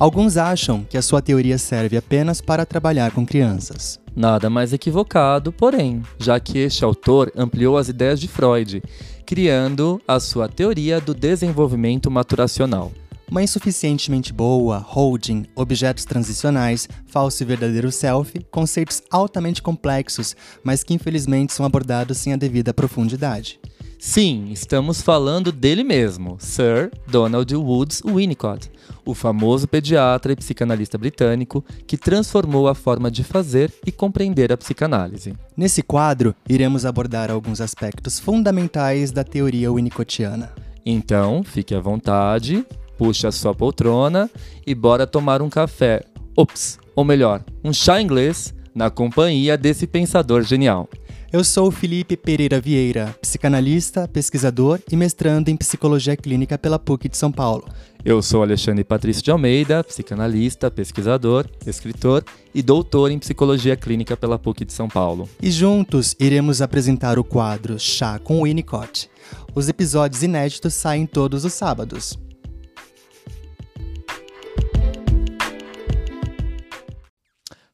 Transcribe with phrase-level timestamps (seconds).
[0.00, 4.00] Alguns acham que a sua teoria serve apenas para trabalhar com crianças.
[4.16, 8.82] Nada mais equivocado, porém, já que este autor ampliou as ideias de Freud,
[9.26, 12.90] criando a sua teoria do desenvolvimento maturacional.
[13.30, 20.94] Uma insuficientemente boa, holding, objetos transicionais, falso e verdadeiro self, conceitos altamente complexos, mas que
[20.94, 23.60] infelizmente são abordados sem a devida profundidade.
[24.02, 28.72] Sim, estamos falando dele mesmo, Sir Donald Woods Winnicott,
[29.04, 34.56] o famoso pediatra e psicanalista britânico que transformou a forma de fazer e compreender a
[34.56, 35.34] psicanálise.
[35.54, 40.50] Nesse quadro, iremos abordar alguns aspectos fundamentais da teoria winnicottiana.
[40.84, 42.64] Então, fique à vontade,
[42.96, 44.30] puxe a sua poltrona
[44.66, 46.00] e bora tomar um café.
[46.34, 50.88] Ops, ou melhor, um chá inglês na companhia desse pensador genial.
[51.32, 57.08] Eu sou o Felipe Pereira Vieira, psicanalista, pesquisador e mestrando em psicologia clínica pela PUC
[57.08, 57.68] de São Paulo.
[58.04, 64.40] Eu sou Alexandre Patrício de Almeida, psicanalista, pesquisador, escritor e doutor em psicologia clínica pela
[64.40, 65.28] PUC de São Paulo.
[65.40, 69.08] E juntos iremos apresentar o quadro Chá com Winnicott.
[69.54, 72.18] Os episódios inéditos saem todos os sábados.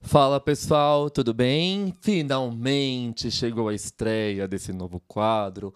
[0.06, 1.92] Fala pessoal, tudo bem?
[2.00, 5.74] Finalmente chegou a estreia desse novo quadro.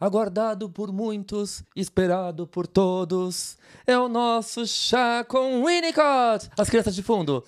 [0.00, 3.58] Aguardado por muitos, esperado por todos.
[3.84, 6.48] É o nosso chá com Winnicott!
[6.56, 7.44] As crianças de fundo.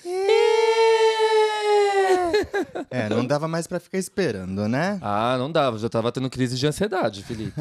[2.91, 4.99] É, não dava mais para ficar esperando, né?
[5.03, 7.61] Ah, não dava, já tava tendo crise de ansiedade, Felipe.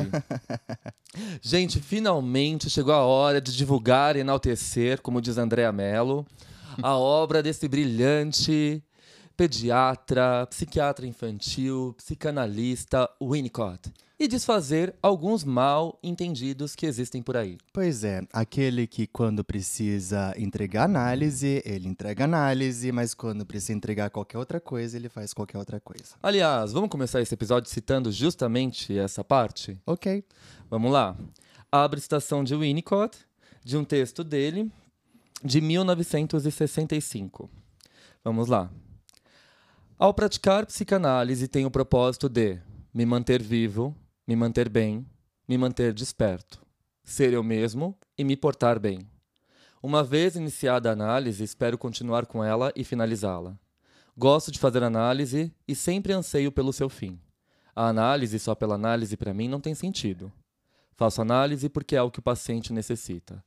[1.44, 6.26] Gente, finalmente chegou a hora de divulgar e enaltecer, como diz Andréa Mello,
[6.82, 8.84] a obra desse brilhante
[9.36, 17.58] pediatra, psiquiatra infantil, psicanalista Winnicott e desfazer alguns mal entendidos que existem por aí.
[17.74, 24.10] Pois é, aquele que quando precisa entregar análise, ele entrega análise, mas quando precisa entregar
[24.10, 26.16] qualquer outra coisa, ele faz qualquer outra coisa.
[26.22, 29.78] Aliás, vamos começar esse episódio citando justamente essa parte?
[29.86, 30.24] Ok.
[30.70, 31.18] Vamos lá.
[31.72, 33.18] Abre citação de Winnicott,
[33.64, 34.72] de um texto dele,
[35.44, 37.50] de 1965.
[38.24, 38.72] Vamos lá.
[40.00, 42.60] Ao praticar psicanálise, tenho o propósito de
[42.94, 43.94] me manter vivo,
[44.26, 45.06] me manter bem,
[45.48, 46.66] me manter desperto,
[47.04, 49.00] ser eu mesmo e me portar bem.
[49.82, 53.60] Uma vez iniciada a análise, espero continuar com ela e finalizá-la.
[54.18, 57.20] Gosto de fazer análise e sempre anseio pelo seu fim.
[57.76, 60.32] A análise só pela análise para mim não tem sentido.
[60.96, 63.44] Faço análise porque é o que o paciente necessita.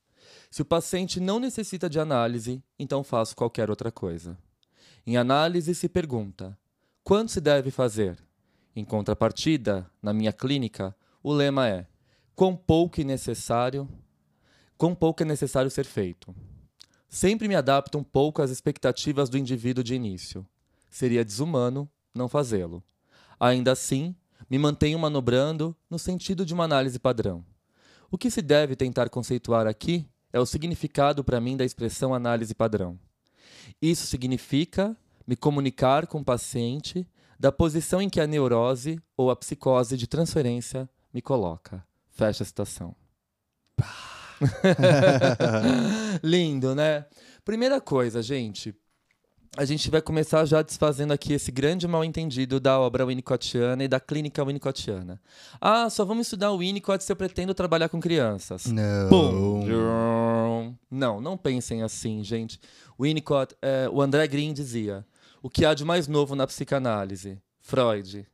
[0.50, 4.38] Se o paciente não necessita de análise, então faço qualquer outra coisa.
[5.06, 6.58] Em análise se pergunta:
[7.04, 8.18] quanto se deve fazer?
[8.74, 11.86] Em contrapartida, na minha clínica, o lema é:
[12.34, 13.88] quão pouco é necessário,
[14.76, 16.34] quão pouco é necessário ser feito.
[17.08, 20.46] Sempre me adapto um pouco às expectativas do indivíduo de início.
[20.90, 22.82] Seria desumano não fazê-lo.
[23.38, 24.14] Ainda assim,
[24.50, 27.44] me mantenho manobrando no sentido de uma análise padrão.
[28.10, 32.54] O que se deve tentar conceituar aqui é o significado para mim da expressão análise
[32.54, 32.98] padrão.
[33.80, 34.94] Isso significa
[35.26, 37.08] me comunicar com o paciente
[37.40, 41.82] da posição em que a neurose ou a psicose de transferência me coloca.
[42.10, 42.94] Fecha a citação.
[46.22, 47.06] Lindo, né?
[47.42, 48.74] Primeira coisa, gente.
[49.58, 53.98] A gente vai começar já desfazendo aqui esse grande mal-entendido da obra winnicottiana e da
[53.98, 55.18] clínica winnicottiana.
[55.58, 58.66] Ah, só vamos estudar o Winnicott se eu pretendo trabalhar com crianças.
[58.66, 59.08] Não.
[59.08, 60.76] Pum.
[60.90, 62.60] Não, não pensem assim, gente.
[63.00, 65.06] Winnicott, é, o André Green dizia:
[65.42, 67.38] o que há de mais novo na psicanálise?
[67.62, 68.26] Freud.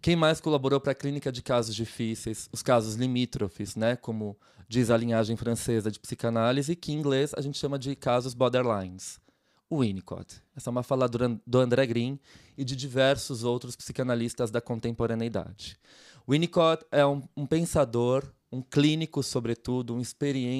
[0.00, 4.90] Quem mais colaborou para a clínica de casos difíceis, os casos limítrofes, né, como diz
[4.90, 9.20] a linhagem francesa de psicanálise, que em inglês a gente chama de casos borderlines?
[9.72, 10.42] O Winnicott.
[10.54, 12.20] Essa é uma fala do André Green
[12.58, 15.78] e de diversos outros psicanalistas da contemporaneidade.
[16.28, 18.22] Winnicott é um, um pensador,
[18.52, 20.02] um clínico, sobretudo, um,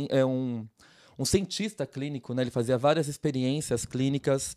[0.08, 0.66] é um,
[1.18, 2.42] um cientista clínico, né?
[2.42, 4.56] ele fazia várias experiências clínicas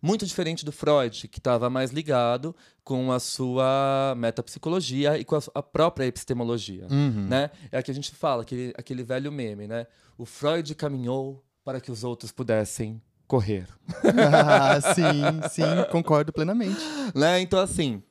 [0.00, 2.54] muito diferente do Freud, que estava mais ligado
[2.84, 6.86] com a sua metapsicologia e com a, a própria epistemologia.
[6.88, 7.26] Uhum.
[7.26, 7.50] Né?
[7.72, 9.88] É a que a gente fala, aquele, aquele velho meme, né?
[10.16, 13.64] O Freud caminhou para que os outros pudessem correr.
[14.02, 15.62] ah, sim, sim,
[15.92, 16.80] concordo plenamente.
[17.14, 17.40] Né?
[17.40, 18.02] Então, assim,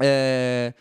[0.00, 0.72] é,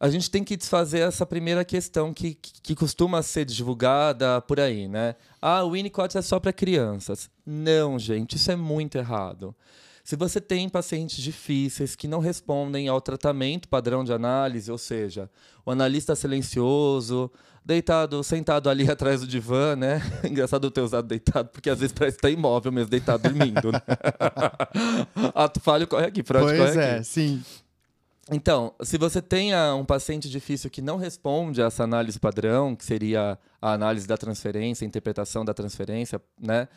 [0.00, 4.88] a gente tem que desfazer essa primeira questão que, que, costuma ser divulgada por aí,
[4.88, 5.14] né?
[5.40, 7.30] Ah, o Winnicott é só para crianças.
[7.46, 9.54] Não, gente, isso é muito errado.
[10.02, 15.30] Se você tem pacientes difíceis que não respondem ao tratamento padrão de análise, ou seja,
[15.64, 17.30] o analista silencioso,
[17.64, 20.02] deitado, sentado ali atrás do divã, né?
[20.24, 23.72] Engraçado eu ter usado deitado, porque às vezes parece que tá imóvel mesmo, deitado dormindo,
[23.72, 23.80] né?
[25.34, 27.04] Ato falho corre aqui, Freud pois corre é, aqui.
[27.04, 27.42] sim.
[28.30, 32.74] Então, se você tem ah, um paciente difícil que não responde a essa análise padrão,
[32.74, 36.68] que seria a análise da transferência, a interpretação da transferência, né?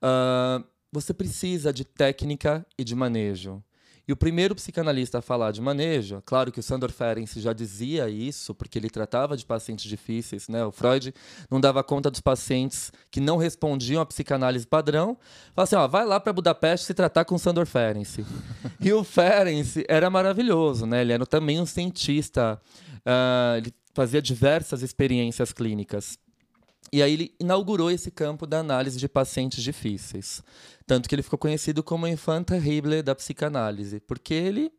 [0.00, 3.62] Ah, você precisa de técnica e de manejo.
[4.08, 8.08] E o primeiro psicanalista a falar de manejo, claro que o Sandor Ferenczi já dizia
[8.08, 10.64] isso, porque ele tratava de pacientes difíceis, né?
[10.64, 11.12] O Freud
[11.50, 15.18] não dava conta dos pacientes que não respondiam à psicanálise padrão.
[15.54, 18.24] Falava assim, ó, vai lá para Budapeste se tratar com o Sandor Ferenczi.
[18.80, 21.00] e o Ferenczi era maravilhoso, né?
[21.00, 22.60] Ele era também um cientista,
[23.04, 26.16] ah, ele fazia diversas experiências clínicas.
[26.92, 30.42] E aí ele inaugurou esse campo da análise de pacientes difíceis.
[30.86, 34.72] Tanto que ele ficou conhecido como o enfant terrible da psicanálise, porque ele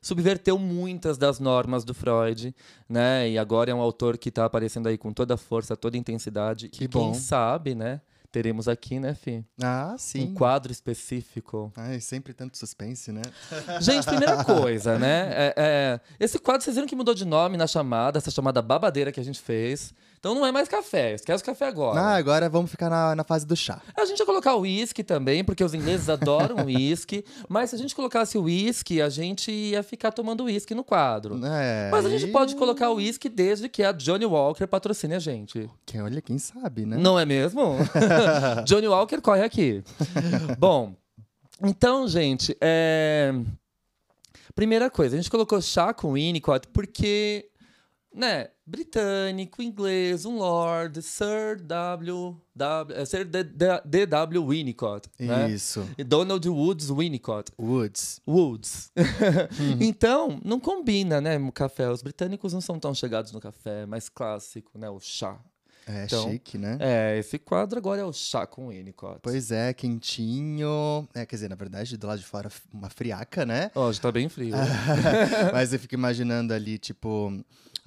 [0.00, 2.54] subverteu muitas das normas do Freud,
[2.88, 3.28] né?
[3.28, 6.00] E agora é um autor que está aparecendo aí com toda a força, toda a
[6.00, 6.68] intensidade.
[6.68, 7.14] Que e quem bom.
[7.14, 8.00] sabe, né?
[8.30, 9.42] Teremos aqui, né, Fih?
[9.60, 10.24] Ah, sim.
[10.28, 11.72] Um quadro específico.
[11.74, 13.22] Ai, sempre tanto suspense, né?
[13.80, 15.30] Gente, primeira coisa, né?
[15.32, 19.10] é- é, esse quadro, vocês viram que mudou de nome na chamada, essa chamada babadeira
[19.10, 19.94] que a gente fez.
[20.18, 22.00] Então não é mais café, esquece o café agora.
[22.00, 23.80] Ah, agora vamos ficar na, na fase do chá.
[23.96, 27.24] A gente ia colocar o uísque também, porque os ingleses adoram uísque.
[27.48, 31.40] Mas se a gente colocasse o uísque, a gente ia ficar tomando uísque no quadro.
[31.44, 35.14] É, Mas a gente e- pode colocar o uísque desde que a Johnny Walker patrocine
[35.14, 35.70] a gente.
[35.86, 36.96] Que, olha, quem sabe, né?
[36.96, 37.76] Não é mesmo?
[38.66, 39.82] Johnny Walker corre aqui.
[40.58, 40.94] Bom,
[41.62, 43.32] então, gente, é...
[44.54, 47.47] primeira coisa, a gente colocou chá com Winnicott porque,
[48.18, 54.44] né, britânico, inglês, um lord, Sir W, w eh, Sir D.W.
[54.44, 55.48] Winnicott, né?
[55.48, 55.88] Isso.
[55.96, 57.52] E Donald Woods Winnicott.
[57.56, 58.20] Woods.
[58.26, 58.90] Woods.
[59.80, 61.88] então, não combina, né, o café.
[61.88, 65.38] Os britânicos não são tão chegados no café, é mais clássico, né, o chá.
[65.86, 66.76] É Então, chique, né?
[66.80, 69.20] É, esse quadro agora é o chá com Winnicott.
[69.22, 71.08] Pois é, quentinho.
[71.14, 73.70] É, quer dizer, na verdade, do lado de fora, uma friaca, né?
[73.74, 74.54] Ó, já tá bem frio.
[75.54, 77.32] Mas eu fico imaginando ali, tipo,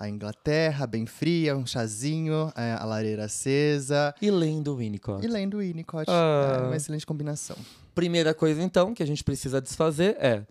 [0.02, 4.16] a Inglaterra, bem fria, um chazinho, é, a lareira acesa.
[4.20, 5.24] E lendo Winnicott.
[5.24, 6.06] E lendo Winnicott.
[6.10, 6.62] Ah.
[6.64, 7.56] É uma excelente combinação.
[7.94, 10.44] Primeira coisa, então, que a gente precisa desfazer é.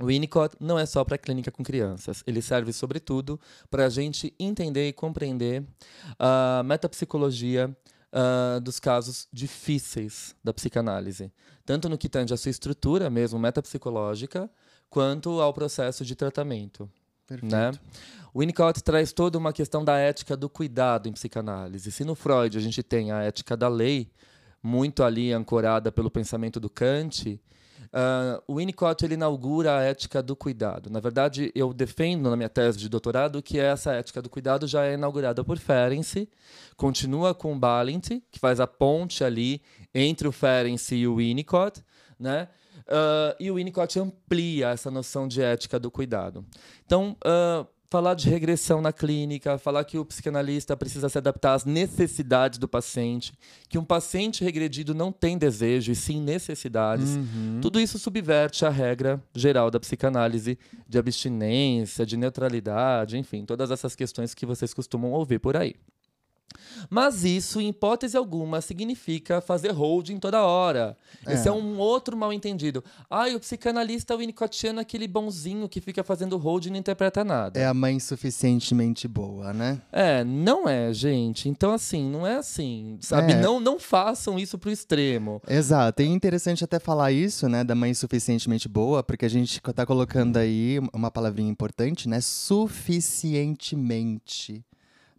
[0.00, 2.24] O Winnicott não é só para clínica com crianças.
[2.26, 3.38] Ele serve, sobretudo,
[3.70, 5.64] para a gente entender e compreender
[6.18, 7.74] a metapsicologia
[8.12, 11.30] ah, dos casos difíceis da psicanálise.
[11.64, 14.50] Tanto no que tange à sua estrutura mesmo metapsicológica,
[14.88, 16.90] quanto ao processo de tratamento.
[17.30, 17.52] Perfeito.
[17.52, 17.70] né?
[18.34, 21.90] O Winnicott traz toda uma questão da ética do cuidado em psicanálise.
[21.90, 24.10] Se no Freud a gente tem a ética da lei,
[24.62, 27.40] muito ali ancorada pelo pensamento do Kant,
[27.92, 30.90] ah, o Winnicott ele inaugura a ética do cuidado.
[30.90, 34.84] Na verdade, eu defendo na minha tese de doutorado que essa ética do cuidado já
[34.84, 36.28] é inaugurada por Ferenczi,
[36.76, 39.62] continua com Balint, que faz a ponte ali
[39.94, 41.82] entre o Ferenczi e o Winnicott,
[42.18, 42.48] né?
[42.88, 46.44] Ah, e o Winnicott amplia essa noção de ética do cuidado.
[46.84, 51.64] Então, ah, falar de regressão na clínica, falar que o psicanalista precisa se adaptar às
[51.64, 53.32] necessidades do paciente,
[53.68, 57.16] que um paciente regredido não tem desejo e sim necessidades.
[57.16, 57.58] Uhum.
[57.60, 60.56] Tudo isso subverte a regra geral da psicanálise
[60.88, 65.74] de abstinência, de neutralidade, enfim, todas essas questões que vocês costumam ouvir por aí.
[66.88, 70.96] Mas isso, em hipótese alguma, significa fazer holding toda hora.
[71.26, 71.54] Esse é É.
[71.54, 72.82] um outro mal entendido.
[73.10, 77.58] Ai, o psicanalista winnicottiano é aquele bonzinho que fica fazendo holding e não interpreta nada.
[77.58, 79.80] É a mãe suficientemente boa, né?
[79.92, 81.48] É, não é, gente.
[81.48, 83.32] Então, assim, não é assim, sabe?
[83.32, 83.40] É.
[83.40, 85.40] Não, não façam isso pro extremo.
[85.48, 86.02] Exato.
[86.02, 89.86] E é interessante até falar isso, né, da mãe suficientemente boa, porque a gente tá
[89.86, 92.20] colocando aí uma palavrinha importante, né?
[92.20, 94.62] Suficientemente.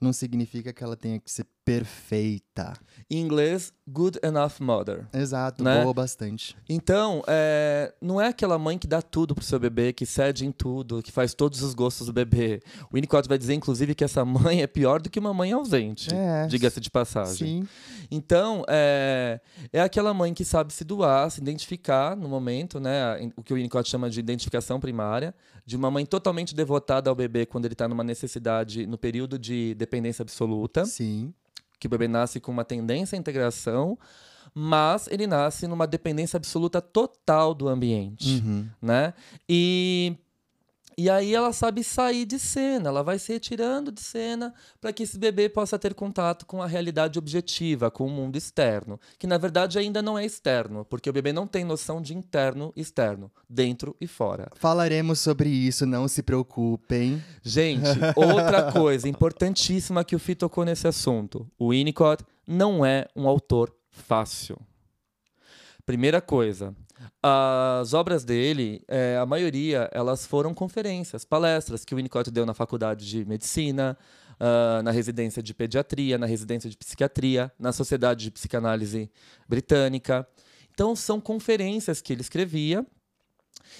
[0.02, 1.46] Não significa que ela tenha que ser
[1.80, 2.74] perfeita.
[3.10, 5.08] Em inglês, good enough mother.
[5.14, 5.82] Exato, Né?
[5.82, 6.56] boa bastante.
[6.70, 10.52] Então, é, não é aquela mãe que dá tudo pro seu bebê, que cede em
[10.52, 12.62] tudo, que faz todos os gostos do bebê.
[12.90, 16.14] O Winnicott vai dizer, inclusive, que essa mãe é pior do que uma mãe ausente.
[16.14, 16.48] É.
[16.48, 17.64] Diga-se de passagem.
[17.64, 17.68] Sim.
[18.10, 19.40] Então, é,
[19.74, 23.32] é aquela mãe que sabe se doar, se identificar no momento, né?
[23.36, 25.34] O que o Winnicott chama de identificação primária,
[25.66, 29.74] de uma mãe totalmente devotada ao bebê quando ele está numa necessidade, no período de
[29.76, 31.34] dependência absoluta, Sim.
[31.82, 33.98] Que o bebê nasce com uma tendência à integração,
[34.54, 38.70] mas ele nasce numa dependência absoluta total do ambiente Uhum.
[38.80, 39.16] né?
[39.50, 40.16] E,
[41.02, 45.02] E aí ela sabe sair de cena, ela vai se retirando de cena para que
[45.02, 49.40] esse bebê possa ter contato com a realidade objetiva, com o mundo externo, que na
[49.40, 53.32] verdade ainda não é externo, porque o bebê não tem noção de interno e externo,
[53.50, 54.52] dentro e fora.
[54.54, 57.20] Falaremos sobre isso, não se preocupem.
[57.42, 63.28] Gente, outra coisa importantíssima que o Fih tocou nesse assunto: o Winnicott não é um
[63.28, 64.56] autor fácil.
[65.84, 66.76] Primeira coisa,
[67.22, 72.54] as obras dele, é, a maioria, elas foram conferências, palestras que o Winnicott deu na
[72.54, 73.98] faculdade de medicina,
[74.40, 79.12] uh, na residência de pediatria, na residência de psiquiatria, na Sociedade de Psicanálise
[79.48, 80.28] Britânica.
[80.74, 82.86] Então, são conferências que ele escrevia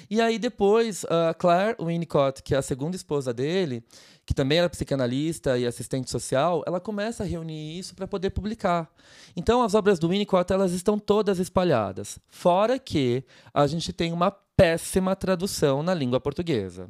[0.10, 3.84] e aí depois, a Claire Winnicott, que é a segunda esposa dele,
[4.26, 8.90] que também era psicanalista e assistente social, ela começa a reunir isso para poder publicar.
[9.36, 12.20] Então as obras do Winnicott, elas estão todas espalhadas.
[12.30, 13.24] Fora que
[13.54, 16.90] a gente tem uma péssima tradução na língua portuguesa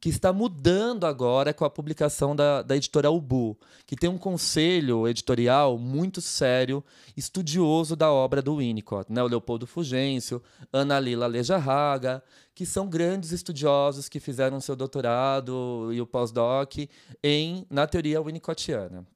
[0.00, 5.06] que está mudando agora com a publicação da, da editora Ubu, que tem um conselho
[5.06, 6.82] editorial muito sério,
[7.14, 9.22] estudioso da obra do Winnicott, né?
[9.22, 10.42] o Leopoldo Fugêncio,
[10.72, 12.22] Ana Lila Lejarraga,
[12.54, 16.78] que são grandes estudiosos que fizeram seu doutorado e o pós-doc
[17.22, 19.06] em na teoria winnicottiana.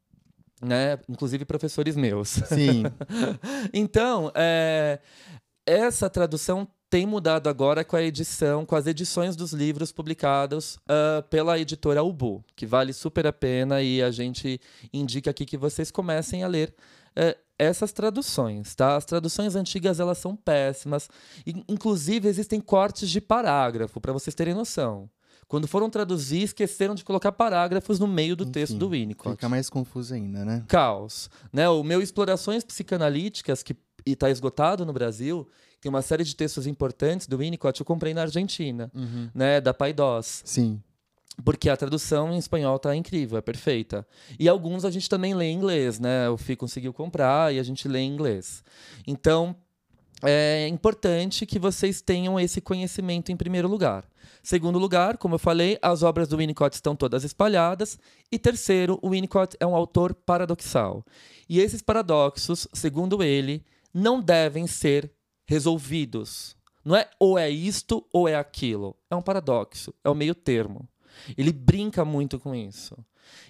[0.62, 0.98] Né?
[1.08, 2.28] Inclusive professores meus.
[2.28, 2.84] Sim.
[3.72, 4.98] então, é,
[5.66, 11.24] essa tradução tem mudado agora com a edição, com as edições dos livros publicados uh,
[11.28, 14.60] pela editora Ubu, que vale super a pena e a gente
[14.92, 16.72] indica aqui que vocês comecem a ler
[17.18, 18.94] uh, essas traduções, tá?
[18.94, 21.08] As traduções antigas elas são péssimas,
[21.66, 25.10] inclusive existem cortes de parágrafo para vocês terem noção.
[25.48, 29.34] Quando foram traduzir, esqueceram de colocar parágrafos no meio do Enfim, texto do Winnicott.
[29.34, 30.64] Fica mais confuso ainda, né?
[30.68, 31.28] Caos.
[31.52, 31.68] Né?
[31.68, 35.48] O meu Explorações Psicanalíticas, que está esgotado no Brasil,
[35.84, 39.28] tem uma série de textos importantes do Winnicott, eu comprei na Argentina, uhum.
[39.34, 40.40] né, da Paidós.
[40.42, 40.82] Sim.
[41.44, 44.06] Porque a tradução em espanhol tá incrível, é perfeita.
[44.38, 46.26] E alguns a gente também lê em inglês, né?
[46.30, 48.64] O Fih conseguiu comprar e a gente lê em inglês.
[49.06, 49.54] Então,
[50.22, 54.08] é importante que vocês tenham esse conhecimento em primeiro lugar.
[54.42, 57.98] Segundo lugar, como eu falei, as obras do Winnicott estão todas espalhadas.
[58.32, 61.04] E terceiro, o Winnicott é um autor paradoxal.
[61.46, 63.62] E esses paradoxos, segundo ele,
[63.92, 65.12] não devem ser
[65.46, 66.56] resolvidos.
[66.84, 68.96] Não é ou é isto ou é aquilo.
[69.10, 70.88] É um paradoxo, é o meio termo.
[71.36, 72.96] Ele brinca muito com isso.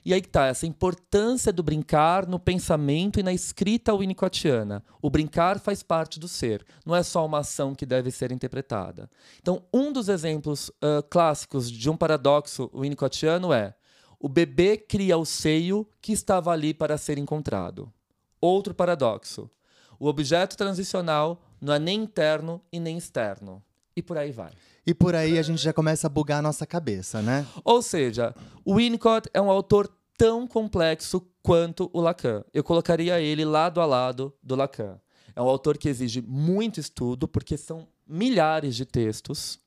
[0.05, 4.85] E aí está essa importância do brincar no pensamento e na escrita winnicottiana.
[5.03, 9.11] O brincar faz parte do ser, não é só uma ação que deve ser interpretada.
[9.41, 13.75] Então, um dos exemplos uh, clássicos de um paradoxo winnicottiano é
[14.19, 17.93] o bebê cria o seio que estava ali para ser encontrado.
[18.41, 19.51] Outro paradoxo.
[19.99, 23.63] O objeto transicional não é nem interno e nem externo.
[23.97, 24.51] E por aí vai.
[24.87, 27.47] E por aí a gente já começa a bugar a nossa cabeça, né?
[27.65, 28.35] Ou seja,
[28.65, 32.45] o Winnicott é um autor tão complexo quanto o Lacan.
[32.53, 34.99] Eu colocaria ele lado a lado do Lacan.
[35.35, 39.59] É um autor que exige muito estudo, porque são milhares de textos.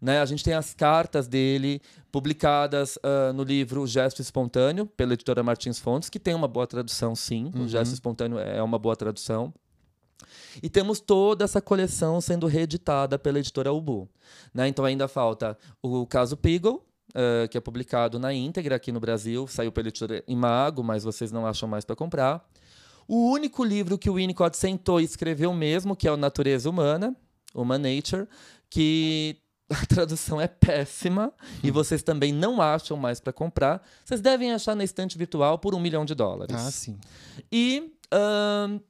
[0.00, 0.20] Né?
[0.20, 1.80] A gente tem as cartas dele
[2.10, 7.14] publicadas uh, no livro Gesto Espontâneo, pela editora Martins Fontes, que tem uma boa tradução,
[7.14, 7.50] sim.
[7.54, 7.64] Uhum.
[7.64, 9.52] O Gesto Espontâneo é uma boa tradução.
[10.62, 14.08] E temos toda essa coleção sendo reeditada pela editora Ubu.
[14.52, 14.68] Né?
[14.68, 19.46] Então ainda falta o caso Peagle, uh, que é publicado na íntegra aqui no Brasil,
[19.46, 22.46] saiu pela editora Imago, mas vocês não acham mais para comprar.
[23.08, 27.14] O único livro que o Winnicott sentou e escreveu mesmo, que é o Natureza Humana,
[27.54, 28.26] Human Nature,
[28.68, 29.36] que
[29.70, 31.32] a tradução é péssima
[31.62, 33.82] e vocês também não acham mais para comprar.
[34.04, 36.56] Vocês devem achar na estante virtual por um milhão de dólares.
[36.56, 36.98] Ah, sim.
[37.50, 38.80] E uh,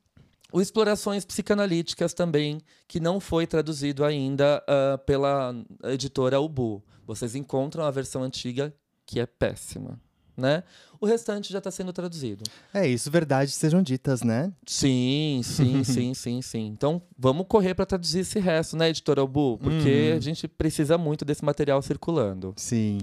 [0.56, 6.82] o Explorações Psicanalíticas também, que não foi traduzido ainda uh, pela editora Ubu.
[7.06, 10.00] Vocês encontram a versão antiga, que é péssima.
[10.34, 10.62] Né?
[10.98, 12.42] O restante já está sendo traduzido.
[12.72, 14.50] É isso, verdades sejam ditas, né?
[14.66, 16.66] Sim, sim, sim, sim, sim.
[16.68, 19.58] Então vamos correr para traduzir esse resto, né, editora Ubu?
[19.58, 20.16] Porque hum.
[20.16, 22.54] a gente precisa muito desse material circulando.
[22.56, 23.00] Sim.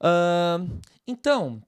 [0.00, 1.60] Uh, então,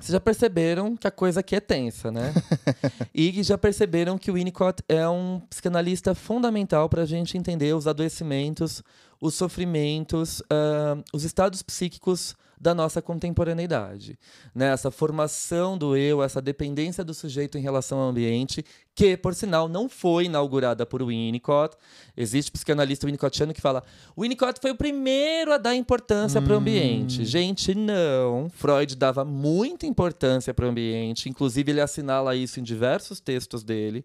[0.00, 2.32] vocês já perceberam que a coisa aqui é tensa, né?
[3.14, 7.86] e já perceberam que o Winnicott é um psicanalista fundamental para a gente entender os
[7.86, 8.82] adoecimentos,
[9.20, 14.18] os sofrimentos, uh, os estados psíquicos da nossa contemporaneidade.
[14.54, 14.72] Né?
[14.72, 19.68] Essa formação do eu, essa dependência do sujeito em relação ao ambiente, que, por sinal,
[19.68, 21.76] não foi inaugurada por Winnicott.
[22.16, 23.82] Existe psicanalista winnicottiano que fala
[24.18, 26.44] Winnicott foi o primeiro a dar importância hum.
[26.44, 27.24] para o ambiente.
[27.24, 28.50] Gente, não.
[28.50, 34.04] Freud dava muita importância para o ambiente, inclusive ele assinala isso em diversos textos dele.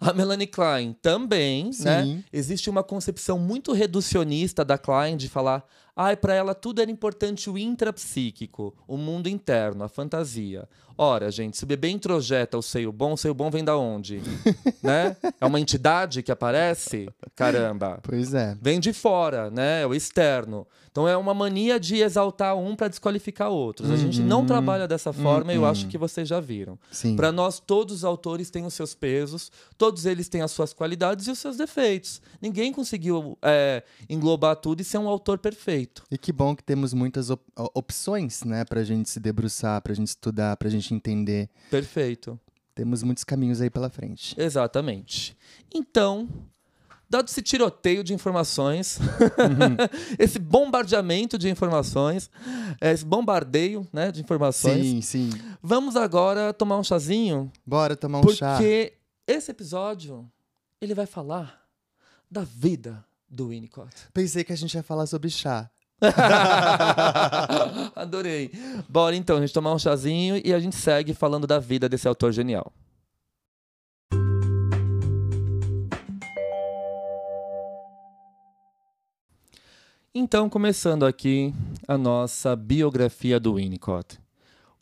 [0.00, 2.24] A Melanie Klein também, né?
[2.32, 7.50] Existe uma concepção muito reducionista da Klein de falar Ai, para ela tudo era importante
[7.50, 10.66] o intrapsíquico, o mundo interno, a fantasia.
[10.96, 14.21] Ora, gente, se o bebê introjeta o seio bom, o seio bom vem da onde?
[14.82, 15.16] né?
[15.40, 17.08] É uma entidade que aparece?
[17.34, 17.98] Caramba.
[18.02, 18.56] Pois é.
[18.60, 19.82] Vem de fora, né?
[19.82, 20.66] É o externo.
[20.90, 23.90] Então é uma mania de exaltar um para desqualificar outros.
[23.90, 24.46] A gente não Uhum.
[24.46, 25.68] trabalha dessa forma e eu Uhum.
[25.68, 26.78] acho que vocês já viram.
[27.16, 31.26] Para nós, todos os autores têm os seus pesos, todos eles têm as suas qualidades
[31.26, 32.20] e os seus defeitos.
[32.42, 36.02] Ninguém conseguiu é, englobar tudo e ser um autor perfeito.
[36.10, 37.42] E que bom que temos muitas op-
[37.74, 41.48] opções, né, pra gente se debruçar, pra gente estudar, pra gente entender.
[41.70, 42.38] Perfeito.
[42.74, 44.34] Temos muitos caminhos aí pela frente.
[44.40, 45.36] Exatamente.
[45.74, 46.28] Então,
[47.08, 48.98] dado esse tiroteio de informações,
[50.18, 52.30] esse bombardeamento de informações,
[52.80, 55.30] é, esse bombardeio né, de informações, Sim, sim.
[55.62, 58.58] vamos agora tomar um chazinho, Bora tomar um porque chá.
[59.26, 60.26] esse episódio
[60.80, 61.62] ele vai falar
[62.30, 63.94] da vida do Winnicott.
[64.14, 65.70] Pensei que a gente ia falar sobre chá.
[67.94, 68.50] Adorei.
[68.88, 72.08] Bora então, a gente tomar um chazinho e a gente segue falando da vida desse
[72.08, 72.72] autor genial.
[80.14, 81.54] Então, começando aqui
[81.88, 84.20] a nossa biografia do Winnicott.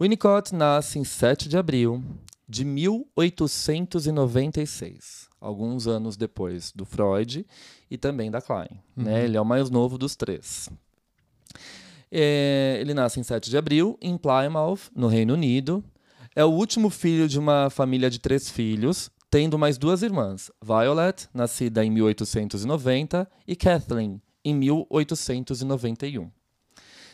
[0.00, 2.02] Winnicott nasce em 7 de abril
[2.48, 7.46] de 1896, alguns anos depois do Freud
[7.88, 8.82] e também da Klein.
[8.96, 9.24] Né?
[9.24, 10.68] Ele é o mais novo dos três.
[12.10, 15.84] É, ele nasce em 7 de abril, em Plymouth, no Reino Unido.
[16.34, 21.28] É o último filho de uma família de três filhos, tendo mais duas irmãs, Violet,
[21.32, 26.30] nascida em 1890, e Kathleen, em 1891.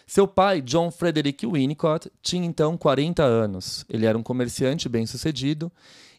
[0.07, 3.85] Seu pai, John Frederick Winnicott, tinha então 40 anos.
[3.89, 5.71] Ele era um comerciante bem-sucedido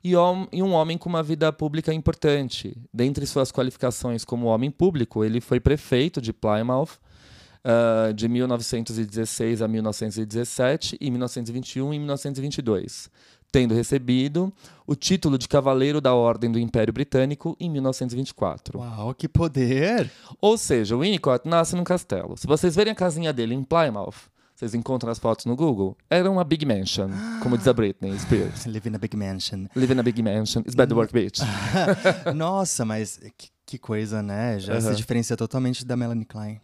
[0.03, 0.11] e,
[0.51, 2.75] e um homem com uma vida pública importante.
[2.93, 6.99] Dentre suas qualificações como homem público, ele foi prefeito de Plymouth
[7.69, 13.09] ah, de 1916 a 1917 e 1921 e 1922,
[13.51, 14.53] tendo recebido
[14.85, 18.79] o título de Cavaleiro da Ordem do Império Britânico em 1924.
[18.79, 20.09] Uau, que poder!
[20.39, 22.37] Ou seja, o Winnicott nasce num castelo.
[22.37, 24.15] Se vocês verem a casinha dele em Plymouth,
[24.55, 27.09] vocês encontram as fotos no Google, era uma big mansion,
[27.43, 28.63] como diz a Britney Spears.
[28.65, 29.65] Live in a big mansion.
[29.75, 31.41] Live in a big mansion, it's bad work, bitch.
[32.33, 34.57] Nossa, mas que, que coisa, né?
[34.57, 34.81] Já Aham.
[34.81, 36.61] se diferencia totalmente da Melanie Klein.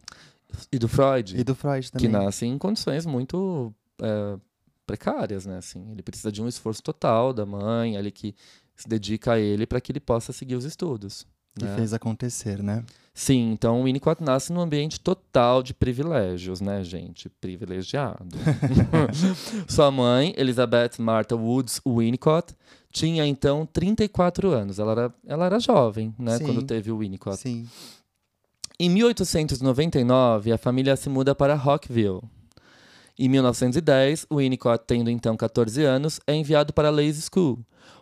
[0.71, 2.11] E do Freud, E do Freud que também.
[2.11, 4.37] nasce em condições muito é,
[4.85, 5.57] precárias, né?
[5.57, 8.35] Assim, ele precisa de um esforço total da mãe, ali que
[8.75, 11.25] se dedica a ele para que ele possa seguir os estudos.
[11.55, 11.75] Que né?
[11.75, 12.83] fez acontecer, né?
[13.13, 17.29] Sim, então o Winnicott nasce num ambiente total de privilégios, né, gente?
[17.29, 18.35] Privilegiado.
[19.69, 22.55] Sua mãe, Elizabeth Martha Woods Winnicott,
[22.91, 24.79] tinha então 34 anos.
[24.79, 26.45] Ela era, ela era jovem, né, Sim.
[26.45, 27.37] quando teve o Winnicott.
[27.37, 27.67] Sim.
[28.79, 32.21] Em 1899, a família se muda para Rockville.
[33.17, 37.59] Em 1910, o Winnicott, tendo então 14 anos, é enviado para Lays School,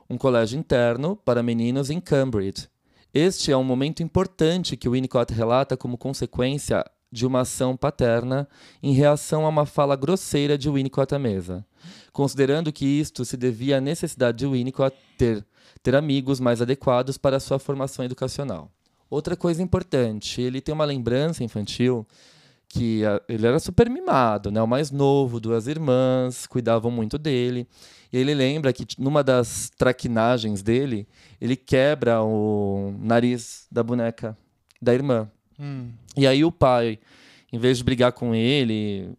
[0.10, 2.70] um colégio interno para meninos em Cambridge.
[3.14, 8.48] Este é um momento importante que Winnicott relata como consequência de uma ação paterna
[8.82, 11.66] em reação a uma fala grosseira de Winnicott à mesa,
[12.14, 15.46] considerando que isto se devia à necessidade de Winnicott ter,
[15.84, 18.72] ter amigos mais adequados para sua formação educacional.
[19.12, 22.08] Outra coisa importante, ele tem uma lembrança infantil
[22.70, 24.62] que ah, ele era super mimado, né?
[24.62, 27.68] O mais novo, duas irmãs, cuidavam muito dele.
[28.14, 31.06] E ele lembra que numa das traquinagens dele,
[31.42, 34.38] ele quebra o nariz da boneca
[34.82, 35.30] da irmã.
[36.16, 36.98] E aí o pai,
[37.52, 39.14] em vez de brigar com ele,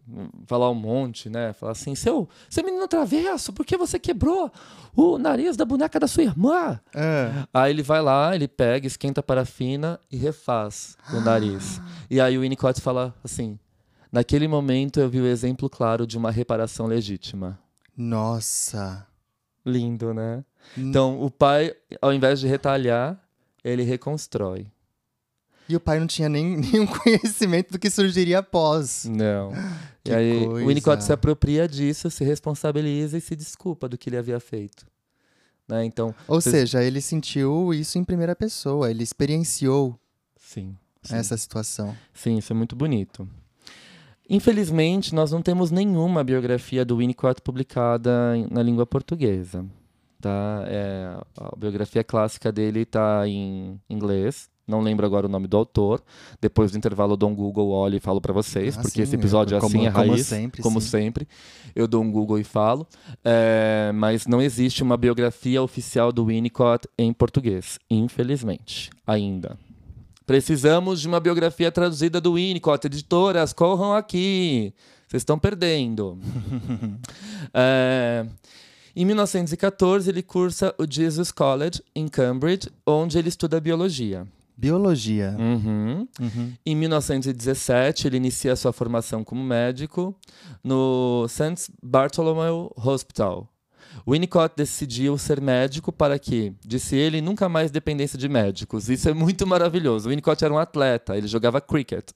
[0.47, 1.53] falar um monte, né?
[1.53, 4.51] Falar assim, seu, seu menino travesso, por que você quebrou
[4.95, 6.79] o nariz da boneca da sua irmã?
[6.95, 11.79] Ah, Aí ele vai lá, ele pega, esquenta a parafina e refaz o nariz.
[12.09, 13.59] E aí o Winnicott fala assim:
[14.11, 17.59] Naquele momento eu vi o exemplo claro de uma reparação legítima.
[17.95, 19.07] nossa.
[19.65, 20.43] Lindo, né?
[20.77, 23.17] Então o pai, ao invés de retalhar,
[23.63, 24.67] ele reconstrói.
[25.67, 29.05] E o pai não tinha nem nenhum conhecimento do que surgiria após.
[29.05, 29.51] Não.
[30.03, 30.63] Que e aí coisa.
[30.63, 34.85] o Winnicott se apropria disso, se responsabiliza e se desculpa do que ele havia feito.
[35.67, 35.85] Né?
[35.85, 39.97] Então, Ou seja, ele sentiu isso em primeira pessoa, ele experienciou
[40.35, 40.75] sim.
[41.01, 41.15] sim.
[41.15, 41.95] essa situação.
[42.13, 43.27] Sim, isso é muito bonito.
[44.29, 48.11] Infelizmente, nós não temos nenhuma biografia do Winnicott publicada
[48.49, 49.65] na língua portuguesa.
[50.19, 50.63] Tá?
[50.67, 54.49] É, a biografia clássica dele está em inglês.
[54.67, 56.01] Não lembro agora o nome do autor.
[56.39, 59.01] Depois do intervalo eu dou um Google, olho e falo para vocês, Ah, porque sim,
[59.01, 60.25] esse episódio é como- assim, é como raiz.
[60.25, 60.87] sempre, como sim.
[60.87, 61.27] sempre.
[61.75, 62.87] Eu dou um Google e falo.
[63.25, 69.57] É, mas não existe uma biografia oficial do Winnicott em português, infelizmente, ainda.
[70.25, 72.87] Precisamos de uma biografia traduzida do Winnicott.
[72.87, 74.73] Editoras, corram aqui.
[75.09, 76.17] Vocês estão perdendo.
[77.53, 78.25] é,
[78.95, 84.25] em 1914, ele cursa o Jesus College, em Cambridge, onde ele estuda biologia.
[84.55, 85.35] Biologia.
[85.39, 86.07] Uhum.
[86.19, 86.53] Uhum.
[86.65, 90.15] Em 1917, ele inicia sua formação como médico
[90.63, 91.71] no St.
[91.81, 93.49] Bartholomew Hospital.
[94.07, 98.89] Winnicott decidiu ser médico para que, disse ele, nunca mais dependesse de médicos.
[98.89, 100.09] Isso é muito maravilhoso.
[100.09, 102.11] Winnicott era um atleta, ele jogava cricket.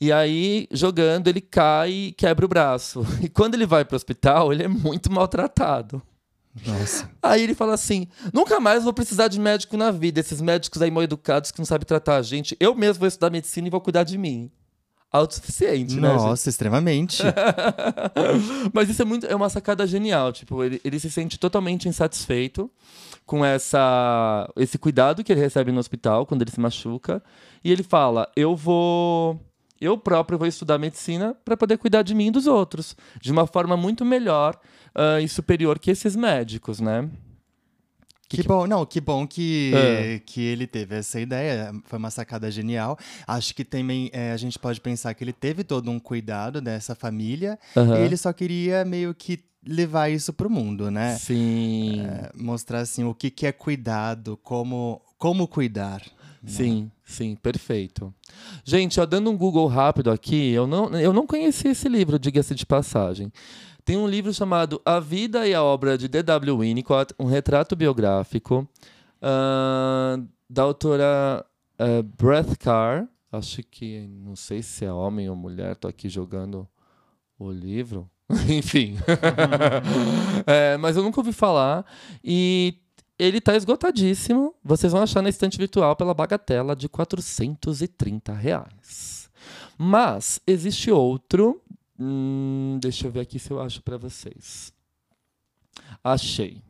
[0.00, 3.04] E aí, jogando, ele cai e quebra o braço.
[3.22, 6.02] E quando ele vai para o hospital, ele é muito maltratado.
[6.66, 7.08] Nossa.
[7.22, 10.20] Aí ele fala assim: nunca mais vou precisar de médico na vida.
[10.20, 12.56] Esses médicos aí mal educados que não sabem tratar a gente.
[12.58, 14.50] Eu mesmo vou estudar medicina e vou cuidar de mim.
[15.12, 16.12] Autossuficiente, né?
[16.12, 17.20] Nossa, extremamente.
[18.72, 20.32] Mas isso é muito é uma sacada genial.
[20.32, 22.70] Tipo, ele, ele se sente totalmente insatisfeito
[23.26, 27.22] com essa, esse cuidado que ele recebe no hospital quando ele se machuca.
[27.64, 29.40] E ele fala: Eu vou
[29.80, 33.46] eu próprio vou estudar medicina para poder cuidar de mim e dos outros, de uma
[33.46, 34.58] forma muito melhor
[34.94, 37.08] uh, e superior que esses médicos, né?
[38.28, 40.20] Que, que, bom, não, que bom que, é.
[40.24, 42.96] que ele teve essa ideia, foi uma sacada genial.
[43.26, 46.94] Acho que também é, a gente pode pensar que ele teve todo um cuidado dessa
[46.94, 47.96] família uhum.
[47.96, 51.16] e ele só queria meio que levar isso para o mundo, né?
[51.16, 52.02] Sim.
[52.06, 56.00] É, mostrar assim o que, que é cuidado, como, como cuidar.
[56.42, 56.50] Né?
[56.50, 58.12] Sim, sim, perfeito.
[58.64, 62.54] Gente, ó, dando um Google rápido aqui, eu não, eu não conheci esse livro, diga-se
[62.54, 63.30] de passagem.
[63.84, 66.58] Tem um livro chamado A Vida e a Obra de D.W.
[66.58, 68.68] Winnicott, um retrato biográfico,
[69.20, 71.44] uh, da autora
[71.78, 73.06] uh, Brett Carr.
[73.32, 76.68] Acho que, não sei se é homem ou mulher, tô aqui jogando
[77.38, 78.08] o livro.
[78.48, 78.94] Enfim.
[78.94, 80.42] Uhum.
[80.46, 81.84] é, mas eu nunca ouvi falar.
[82.22, 82.74] E
[83.20, 84.54] ele está esgotadíssimo.
[84.64, 89.30] Vocês vão achar na estante virtual pela bagatela de 430 reais.
[89.76, 91.60] Mas existe outro.
[91.98, 94.72] Hum, deixa eu ver aqui se eu acho para vocês.
[96.02, 96.62] Achei.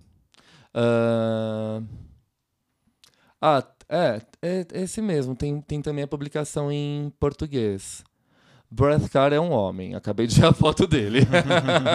[0.74, 1.86] Uh...
[3.40, 5.36] Ah, é, é esse mesmo.
[5.36, 8.02] Tem, tem também a publicação em português.
[8.72, 9.96] Breathcar é um homem.
[9.96, 11.20] Acabei de ver a foto dele.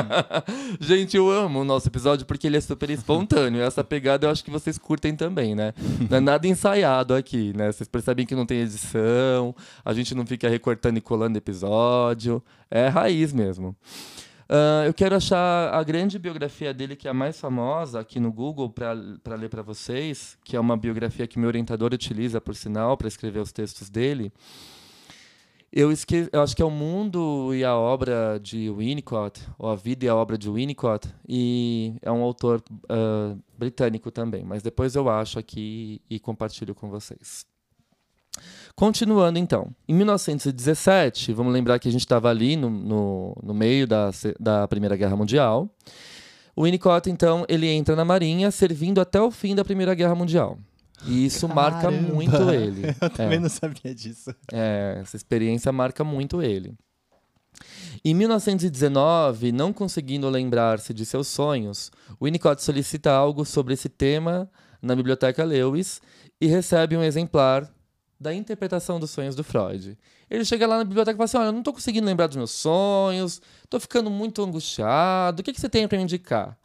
[0.82, 3.62] Gente, eu amo o nosso episódio porque ele é super espontâneo.
[3.62, 5.74] Essa pegada eu acho que vocês curtem também, né?
[6.10, 7.72] Não é nada ensaiado aqui, né?
[7.72, 12.44] Vocês percebem que não tem edição, a gente não fica recortando e colando episódio.
[12.70, 13.76] É raiz mesmo.
[14.50, 18.32] Uh, eu quero achar a grande biografia dele, que é a mais famosa aqui no
[18.32, 22.96] Google, para ler para vocês, que é uma biografia que meu orientador utiliza, por sinal,
[22.96, 24.32] para escrever os textos dele.
[25.76, 26.30] Eu, esque...
[26.32, 30.08] eu acho que é o mundo e a obra de Winnicott, ou a vida e
[30.08, 35.38] a obra de Winnicott, e é um autor uh, britânico também, mas depois eu acho
[35.38, 37.46] aqui e compartilho com vocês.
[38.74, 43.86] Continuando então, em 1917, vamos lembrar que a gente estava ali no, no, no, meio
[43.86, 45.70] da, da Primeira Guerra Mundial.
[46.56, 50.58] O Winnicott, então, ele entra na Marinha, servindo até o fim da Primeira Guerra Mundial.
[51.06, 51.62] E isso Caramba.
[51.62, 52.96] marca muito ele.
[53.02, 53.42] Eu também é.
[53.42, 54.34] não sabia disso.
[54.52, 56.74] É, essa experiência marca muito ele.
[58.04, 64.50] Em 1919, não conseguindo lembrar-se de seus sonhos, Winnicott solicita algo sobre esse tema
[64.82, 66.02] na Biblioteca Lewis
[66.40, 67.70] e recebe um exemplar
[68.20, 69.98] da interpretação dos sonhos do Freud.
[70.30, 72.38] Ele chega lá na biblioteca e fala assim: Olha, eu não estou conseguindo lembrar dos
[72.38, 76.58] meus sonhos, estou ficando muito angustiado, o que, que você tem para me indicar?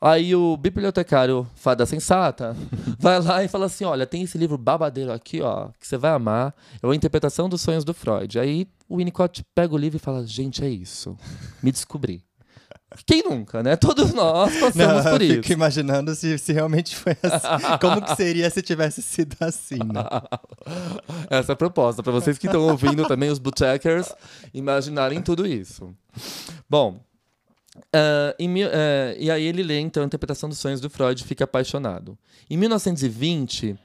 [0.00, 2.54] Aí o bibliotecário fada sensata
[2.98, 6.12] vai lá e fala assim: olha, tem esse livro babadeiro aqui, ó, que você vai
[6.12, 6.54] amar.
[6.82, 8.38] É a interpretação dos sonhos do Freud.
[8.38, 11.16] Aí o Winnicott pega o livro e fala: gente, é isso.
[11.62, 12.22] Me descobri.
[13.04, 13.74] Quem nunca, né?
[13.76, 15.42] Todos nós passamos Não, por isso.
[15.42, 17.78] Fico imaginando se, se realmente foi assim.
[17.80, 20.04] Como que seria se tivesse sido assim, né?
[21.28, 24.14] Essa é a proposta, para vocês que estão ouvindo também, os bootcheckers,
[24.54, 25.92] imaginarem tudo isso.
[26.70, 27.00] Bom,
[27.76, 28.68] Uh, em, uh,
[29.18, 32.18] e aí ele lê então a interpretação dos sonhos do Freud e fica apaixonado.
[32.48, 33.76] Em 1920,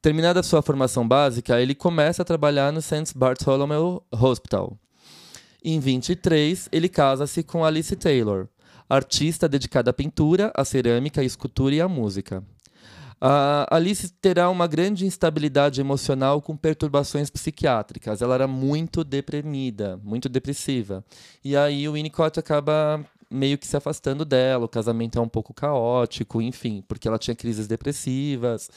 [0.00, 3.12] terminada sua formação básica, ele começa a trabalhar no St.
[3.16, 4.78] Bartholomew Hospital.
[5.64, 8.48] Em 23, ele casa-se com Alice Taylor,
[8.88, 12.42] artista dedicada à pintura, à cerâmica, à escultura e à música.
[13.20, 18.22] A Alice terá uma grande instabilidade emocional com perturbações psiquiátricas.
[18.22, 21.04] Ela era muito deprimida, muito depressiva.
[21.44, 25.52] E aí o Winnicott acaba meio que se afastando dela, o casamento é um pouco
[25.52, 28.70] caótico, enfim, porque ela tinha crises depressivas,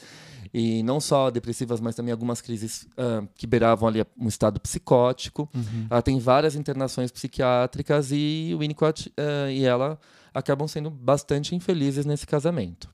[0.52, 5.48] e não só depressivas, mas também algumas crises uh, que beiravam ali um estado psicótico.
[5.54, 5.86] Uhum.
[5.88, 9.98] Ela tem várias internações psiquiátricas e o Winnicott uh, e ela
[10.34, 12.90] acabam sendo bastante infelizes nesse casamento.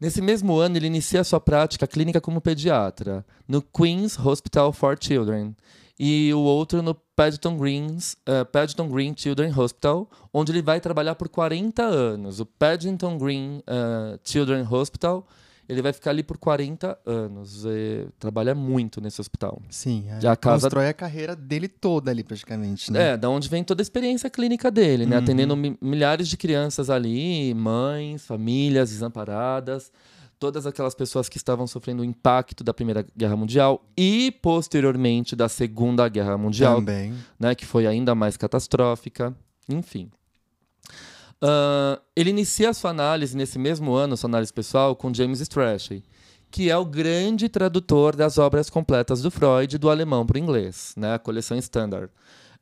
[0.00, 5.54] Nesse mesmo ano, ele inicia sua prática clínica como pediatra no Queen's Hospital for Children
[5.98, 11.14] e o outro no Paddington, Greens, uh, Paddington Green Children Hospital, onde ele vai trabalhar
[11.14, 12.40] por 40 anos.
[12.40, 15.26] O Paddington Green uh, Children Hospital
[15.68, 17.64] ele vai ficar ali por 40 anos.
[18.18, 19.60] trabalha muito nesse hospital.
[19.68, 20.62] Sim, é, a casa...
[20.62, 22.90] constrói a carreira dele toda ali, praticamente.
[22.90, 23.10] Né?
[23.10, 25.16] É, da onde vem toda a experiência clínica dele, né?
[25.16, 25.22] Uhum.
[25.22, 29.92] Atendendo milhares de crianças ali, mães, famílias desamparadas,
[30.40, 35.48] todas aquelas pessoas que estavam sofrendo o impacto da Primeira Guerra Mundial e, posteriormente, da
[35.48, 36.76] Segunda Guerra Mundial.
[36.76, 37.14] Também.
[37.38, 39.36] Né, que foi ainda mais catastrófica.
[39.68, 40.10] Enfim.
[41.42, 46.02] Uh, ele inicia a sua análise nesse mesmo ano, sua análise pessoal, com James Strachey,
[46.50, 50.94] que é o grande tradutor das obras completas do Freud do alemão para o inglês,
[50.96, 52.10] né, a coleção Standard.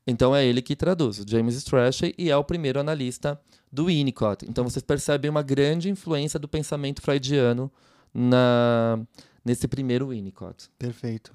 [0.07, 3.39] Então é ele que traduz, James Strachey, e é o primeiro analista
[3.71, 4.45] do Winnicott.
[4.47, 7.71] Então vocês percebem uma grande influência do pensamento freudiano
[8.13, 8.99] na,
[9.43, 10.69] nesse primeiro Winnicott.
[10.77, 11.33] Perfeito.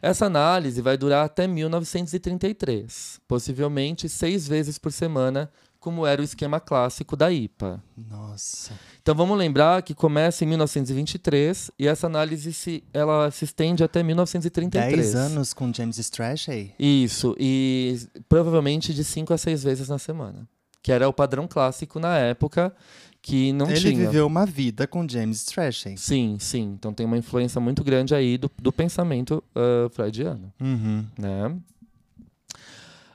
[0.00, 5.48] Essa análise vai durar até 1933, possivelmente seis vezes por semana,
[5.78, 7.82] como era o esquema clássico da IPA.
[7.96, 8.72] Nossa.
[9.00, 14.02] Então vamos lembrar que começa em 1923 e essa análise se, ela se estende até
[14.02, 14.96] 1933.
[14.96, 16.74] Dez anos com James Strachey?
[16.78, 17.96] Isso, e
[18.28, 20.48] provavelmente de cinco a seis vezes na semana.
[20.82, 22.74] Que era o padrão clássico na época,
[23.22, 23.92] que não Ele tinha.
[23.92, 25.96] Ele viveu uma vida com James Strachey.
[25.96, 26.74] Sim, sim.
[26.78, 30.52] Então tem uma influência muito grande aí do, do pensamento uh, freudiano.
[30.60, 31.06] Uhum.
[31.16, 31.56] Né?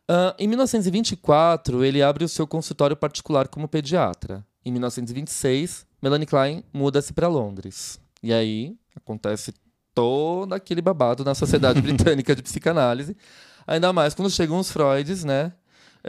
[0.09, 4.45] Uh, em 1924, ele abre o seu consultório particular como pediatra.
[4.63, 7.99] Em 1926, Melanie Klein muda-se para Londres.
[8.23, 9.53] E aí acontece
[9.93, 13.17] todo aquele babado na Sociedade Britânica de Psicanálise.
[13.65, 15.51] Ainda mais quando chegam os Freuds, né?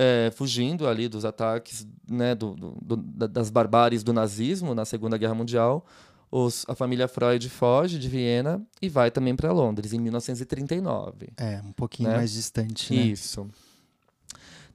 [0.01, 5.19] É, fugindo ali dos ataques né, do, do, do, das barbáries do nazismo na Segunda
[5.19, 5.85] Guerra Mundial.
[6.31, 11.31] Os, a família Freud foge de Viena e vai também para Londres, em 1939.
[11.37, 12.17] É, um pouquinho né?
[12.17, 13.03] mais distante, né?
[13.03, 13.49] Isso.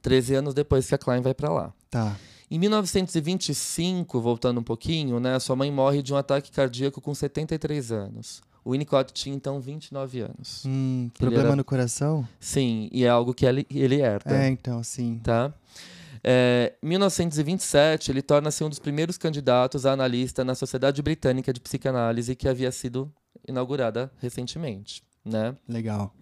[0.02, 1.72] 13 anos depois que a Klein vai para lá.
[1.90, 2.16] Tá.
[2.50, 7.90] Em 1925, voltando um pouquinho, né, sua mãe morre de um ataque cardíaco com 73
[7.90, 8.42] anos.
[8.64, 10.64] O Winnicott tinha então 29 anos.
[10.64, 11.56] Hum, problema era...
[11.56, 12.26] no coração?
[12.40, 14.34] Sim, e é algo que ele, ele herda.
[14.34, 15.20] É, então, sim.
[15.22, 15.52] Tá?
[16.26, 21.60] É, em 1927, ele torna-se um dos primeiros candidatos a analista na Sociedade Britânica de
[21.60, 23.12] Psicanálise, que havia sido
[23.46, 25.02] inaugurada recentemente.
[25.22, 25.54] Né?
[25.68, 26.14] Legal.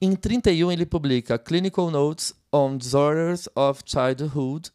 [0.00, 4.72] Em 31, ele publica Clinical Notes on Disorders of Childhood,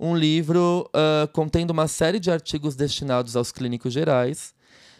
[0.00, 4.51] um livro uh, contendo uma série de artigos destinados aos clínicos gerais,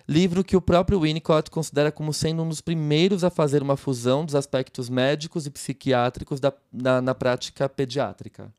[0.09, 4.25] livro que o próprio Winnicott considera como sendo um dos primeiros a fazer uma fusão
[4.25, 8.53] dos aspectos médicos e psiquiátricos da, na, na prática pediátrica.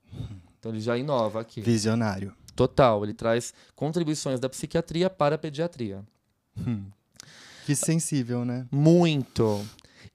[0.59, 1.61] Então ele já inova aqui.
[1.61, 2.33] Visionário.
[2.55, 6.03] Total, ele traz contribuições da psiquiatria para a pediatria.
[6.57, 6.85] Hum.
[7.65, 8.67] Que sensível, né?
[8.71, 9.65] Muito.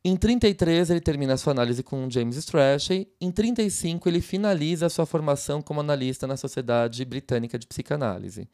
[0.09, 3.07] Em 33, ele termina sua análise com James Strachey.
[3.21, 8.49] Em 35, ele finaliza a sua formação como analista na Sociedade Britânica de Psicanálise.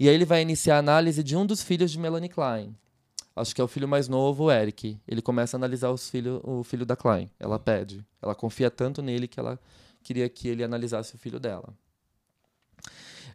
[0.00, 2.74] E aí ele vai iniciar a análise de um dos filhos de Melanie Klein.
[3.36, 4.98] Acho que é o filho mais novo, o Eric.
[5.06, 7.30] Ele começa a analisar os filho, o filho da Klein.
[7.38, 8.04] Ela pede.
[8.20, 9.60] Ela confia tanto nele que ela
[10.02, 11.72] queria que ele analisasse o filho dela.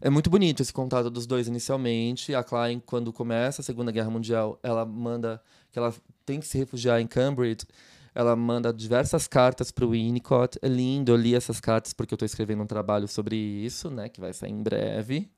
[0.03, 2.33] É muito bonito esse contato dos dois inicialmente.
[2.33, 5.39] A Klein, quando começa a Segunda Guerra Mundial, ela manda
[5.71, 5.93] que ela
[6.25, 7.67] tem que se refugiar em Cambridge.
[8.15, 10.57] Ela manda diversas cartas para o Winnicott.
[10.59, 14.09] É lindo, eu li essas cartas porque eu estou escrevendo um trabalho sobre isso, né,
[14.09, 15.29] que vai sair em breve.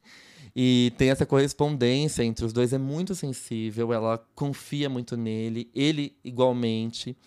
[0.56, 6.16] E tem essa correspondência entre os dois, é muito sensível, ela confia muito nele, ele
[6.24, 7.18] igualmente.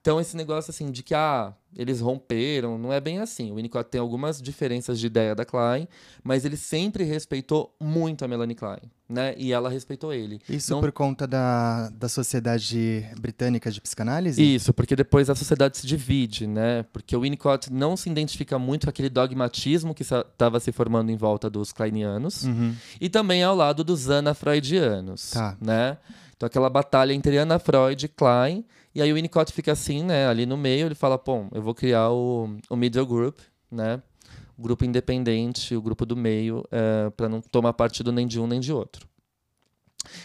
[0.00, 3.52] Então, esse negócio assim de que ah, eles romperam, não é bem assim.
[3.52, 5.86] O Winnicott tem algumas diferenças de ideia da Klein,
[6.24, 9.34] mas ele sempre respeitou muito a Melanie Klein, né?
[9.36, 10.40] E ela respeitou ele.
[10.48, 10.80] Isso não...
[10.80, 14.42] por conta da, da Sociedade Britânica de Psicanálise?
[14.42, 16.82] Isso, porque depois a sociedade se divide, né?
[16.94, 21.16] Porque o Winnicott não se identifica muito com aquele dogmatismo que estava se formando em
[21.16, 22.74] volta dos kleinianos, uhum.
[22.98, 25.58] e também ao lado dos ana-freudianos, tá.
[25.60, 25.98] né?
[26.40, 30.26] Então aquela batalha entre Ana Freud e Klein e aí o Winnicott fica assim, né,
[30.26, 33.38] ali no meio, ele fala, bom, eu vou criar o, o middle group,
[33.70, 34.02] né,
[34.56, 38.46] o grupo independente, o grupo do meio, é, para não tomar partido nem de um
[38.46, 39.06] nem de outro.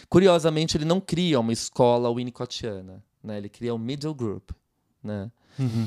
[0.08, 4.52] Curiosamente, ele não cria uma escola winnicottiana, né, ele cria o middle group,
[5.02, 5.30] né.
[5.58, 5.86] Uhum.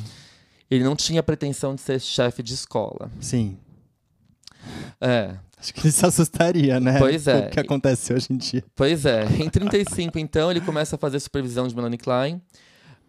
[0.69, 3.11] Ele não tinha pretensão de ser chefe de escola.
[3.19, 3.57] Sim.
[5.01, 5.35] É.
[5.59, 6.97] Acho que ele se assustaria, né?
[6.97, 7.47] Pois é.
[7.47, 8.63] O que acontece hoje em dia.
[8.75, 9.25] Pois é.
[9.25, 12.41] Em 35, então, ele começa a fazer supervisão de Melanie Klein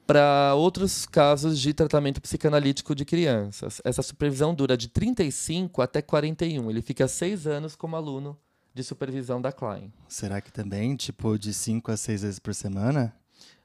[0.05, 3.81] para outros casos de tratamento psicanalítico de crianças.
[3.85, 6.69] Essa supervisão dura de 35 até 41.
[6.69, 8.37] Ele fica seis anos como aluno
[8.75, 9.93] de supervisão da Klein.
[10.09, 13.15] Será que também, tipo, de cinco a seis vezes por semana?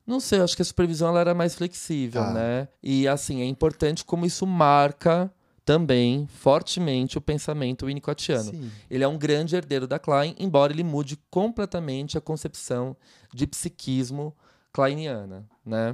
[0.06, 2.34] Não sei, acho que a supervisão ela era mais flexível, ah.
[2.34, 2.67] né?
[2.84, 5.32] E assim, é importante como isso marca
[5.65, 8.51] também fortemente o pensamento winnicottiano.
[8.51, 8.71] Sim.
[8.89, 12.95] Ele é um grande herdeiro da Klein, embora ele mude completamente a concepção
[13.34, 14.36] de psiquismo
[14.71, 15.93] kleiniana, né?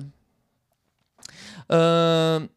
[1.70, 2.50] Uh,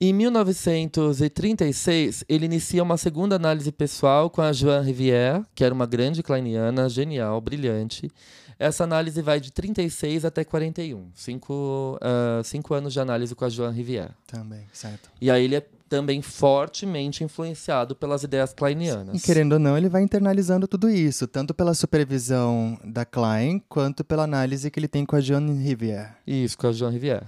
[0.00, 5.86] em 1936, ele inicia uma segunda análise pessoal com a Joan Rivière, que era uma
[5.86, 8.10] grande kleiniana, genial, brilhante,
[8.58, 11.10] essa análise vai de 36 até 41.
[11.14, 14.12] Cinco, uh, cinco anos de análise com a Joan Rivière.
[14.26, 15.10] Também, certo.
[15.20, 19.16] E aí ele é também fortemente influenciado pelas ideias kleinianas.
[19.16, 24.04] E querendo ou não, ele vai internalizando tudo isso, tanto pela supervisão da Klein, quanto
[24.04, 26.10] pela análise que ele tem com a Joan Rivière.
[26.26, 27.26] Isso, com a Joan Rivière.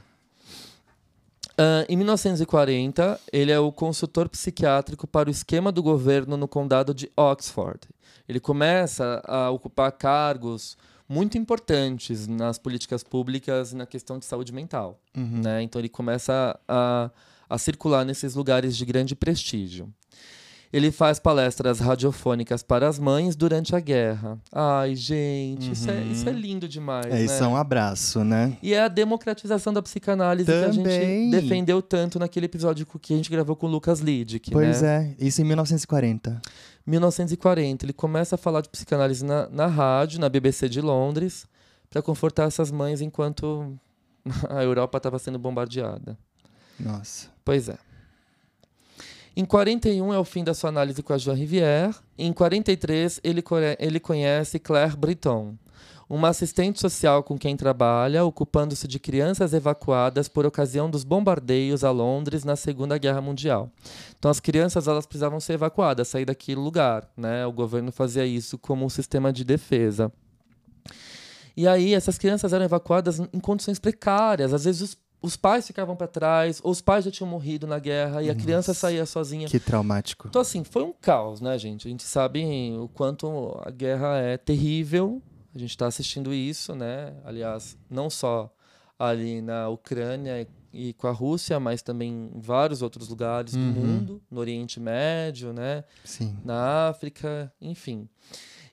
[1.59, 6.95] Uh, em 1940, ele é o consultor psiquiátrico para o esquema do governo no condado
[6.95, 7.81] de Oxford.
[8.29, 10.77] Ele começa a ocupar cargos
[11.09, 15.01] muito importantes nas políticas públicas e na questão de saúde mental.
[15.17, 15.41] Uhum.
[15.43, 15.63] Né?
[15.63, 17.11] Então ele começa a, a
[17.57, 19.91] circular nesses lugares de grande prestígio.
[20.71, 24.39] Ele faz palestras radiofônicas para as mães durante a guerra.
[24.53, 25.73] Ai, gente, uhum.
[25.73, 26.39] isso, é, isso é uhum.
[26.39, 27.07] lindo demais.
[27.07, 27.25] É, né?
[27.25, 28.57] isso é um abraço, né?
[28.63, 30.83] E é a democratização da psicanálise Também.
[30.83, 34.51] que a gente defendeu tanto naquele episódio que a gente gravou com o Lucas Lidick.
[34.51, 35.15] Pois né?
[35.19, 36.43] é, isso em 1940.
[36.87, 37.87] 1940.
[37.87, 41.47] Ele começa a falar de psicanálise na, na rádio, na BBC de Londres,
[41.89, 43.75] para confortar essas mães enquanto
[44.51, 46.19] a Europa estava sendo bombardeada.
[46.79, 47.29] Nossa.
[47.45, 47.79] Pois é.
[49.37, 51.95] Em 41 é o fim da sua análise com a Joan Rivière.
[52.19, 53.45] Em 43 ele,
[53.79, 55.55] ele conhece Claire Britton,
[56.09, 61.91] uma assistente social com quem trabalha, ocupando-se de crianças evacuadas por ocasião dos bombardeios a
[61.93, 63.71] Londres na Segunda Guerra Mundial.
[64.19, 67.47] Então as crianças elas precisavam ser evacuadas, sair daquele lugar, né?
[67.47, 70.13] O governo fazia isso como um sistema de defesa.
[71.57, 75.97] E aí essas crianças eram evacuadas em condições precárias, às vezes os os pais ficavam
[75.97, 79.05] para trás, ou os pais já tinham morrido na guerra e a Nossa, criança saía
[79.05, 79.49] sozinha.
[79.49, 80.29] Que traumático.
[80.29, 81.89] Então, assim, foi um caos, né, gente?
[81.89, 82.45] A gente sabe
[82.79, 85.21] o quanto a guerra é terrível.
[85.55, 87.15] A gente está assistindo isso, né?
[87.25, 88.53] Aliás, não só
[88.99, 93.73] ali na Ucrânia e com a Rússia, mas também em vários outros lugares uhum.
[93.73, 95.85] do mundo, no Oriente Médio, né?
[96.05, 96.37] Sim.
[96.45, 98.09] Na África, enfim.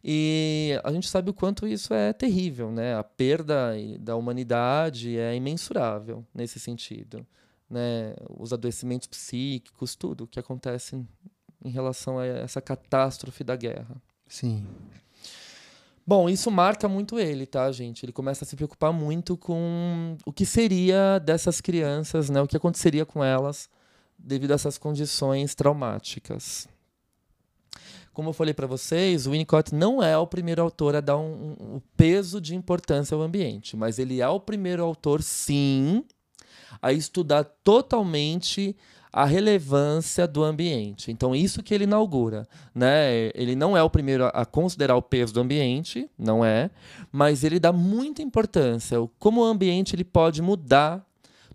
[0.07, 2.95] E a gente sabe o quanto isso é terrível, né?
[2.95, 7.25] A perda da humanidade é imensurável nesse sentido,
[7.67, 8.13] né?
[8.29, 11.03] Os adoecimentos psíquicos, tudo que acontece
[11.63, 13.99] em relação a essa catástrofe da guerra.
[14.27, 14.63] Sim.
[16.05, 18.05] Bom, isso marca muito ele, tá, gente?
[18.05, 22.39] Ele começa a se preocupar muito com o que seria dessas crianças, né?
[22.43, 23.67] O que aconteceria com elas
[24.19, 26.67] devido a essas condições traumáticas.
[28.15, 31.53] Como eu falei para vocês, o Winnicott não é o primeiro autor a dar um,
[31.59, 36.01] um, peso de importância ao ambiente, mas ele é o primeiro autor, sim,
[36.81, 38.73] a estudar totalmente
[39.11, 41.11] a relevância do ambiente.
[41.11, 42.47] Então, isso que ele inaugura.
[42.73, 43.31] Né?
[43.35, 46.69] Ele não é o primeiro a considerar o peso do ambiente, não é,
[47.11, 48.97] mas ele dá muita importância.
[49.19, 51.05] Como o ambiente ele pode mudar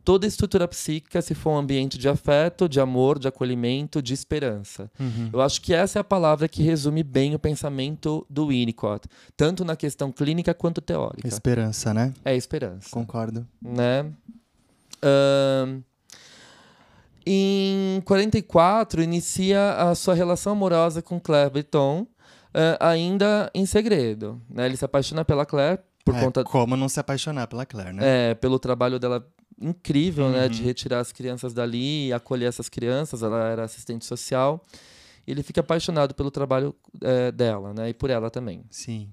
[0.05, 4.91] toda estrutura psíquica se for um ambiente de afeto, de amor, de acolhimento, de esperança.
[4.99, 5.31] Uhum.
[5.33, 9.65] Eu acho que essa é a palavra que resume bem o pensamento do Winnicott, tanto
[9.65, 11.27] na questão clínica quanto teórica.
[11.29, 12.13] Esperança, né?
[12.25, 12.89] É esperança.
[12.91, 13.47] Concordo.
[13.61, 14.03] Né?
[15.03, 15.83] Uh,
[17.27, 24.41] em 44, inicia a sua relação amorosa com Claire Breton, uh, ainda em segredo.
[24.49, 24.67] Né?
[24.67, 26.45] Ele se apaixona pela Claire por é, conta.
[26.45, 28.31] Como não se apaixonar pela Claire, né?
[28.31, 29.27] É, pelo trabalho dela
[29.61, 30.33] incrível, uhum.
[30.33, 30.67] né, de uhum.
[30.67, 33.23] retirar as crianças dali e acolher essas crianças.
[33.23, 34.65] Ela era assistente social.
[35.27, 38.65] Ele fica apaixonado pelo trabalho é, dela, né, e por ela também.
[38.71, 39.09] Sim.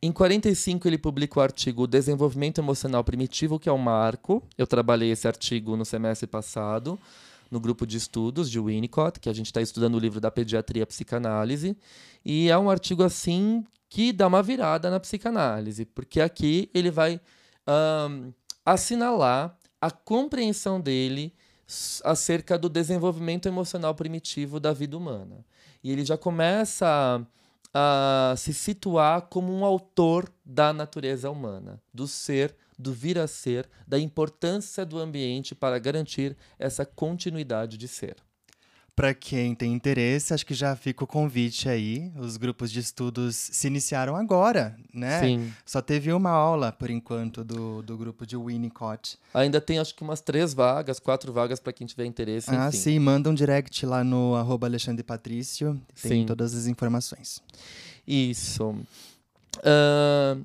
[0.00, 4.42] Em 45 ele publica o artigo Desenvolvimento Emocional Primitivo, que é o marco.
[4.56, 6.98] Eu trabalhei esse artigo no semestre passado
[7.50, 10.86] no grupo de estudos de Winnicott, que a gente está estudando o livro da pediatria
[10.86, 11.76] psicanálise,
[12.24, 17.20] e é um artigo assim que dá uma virada na psicanálise, porque aqui ele vai
[17.66, 18.32] um,
[18.64, 21.34] assinalar a compreensão dele
[22.04, 25.44] acerca do desenvolvimento emocional primitivo da vida humana.
[25.82, 27.26] E ele já começa
[27.72, 33.26] a, a se situar como um autor da natureza humana, do ser, do vir a
[33.26, 38.16] ser, da importância do ambiente para garantir essa continuidade de ser.
[38.98, 42.10] Para quem tem interesse, acho que já fica o convite aí.
[42.18, 45.20] Os grupos de estudos se iniciaram agora, né?
[45.20, 45.52] Sim.
[45.64, 49.16] Só teve uma aula, por enquanto, do, do grupo de Winnicott.
[49.32, 52.50] Ainda tem, acho que umas três vagas, quatro vagas para quem tiver interesse.
[52.50, 52.76] Ah, enfim.
[52.76, 52.98] sim.
[52.98, 55.80] Manda um direct lá no arroba Alexandre Patrício.
[56.02, 56.26] Tem sim.
[56.26, 57.40] todas as informações.
[58.04, 58.74] Isso.
[59.58, 60.44] Uh,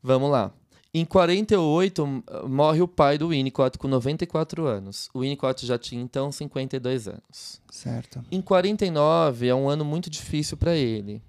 [0.00, 0.52] vamos lá.
[0.98, 5.08] Em 48, morre o pai do Winnicott com 94 anos.
[5.14, 7.62] O Winnicott já tinha então 52 anos.
[7.70, 8.20] Certo.
[8.32, 11.22] Em 49 é um ano muito difícil para ele.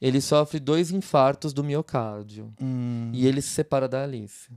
[0.00, 3.10] Ele sofre dois infartos do miocárdio hum.
[3.12, 4.48] e ele se separa da Alice,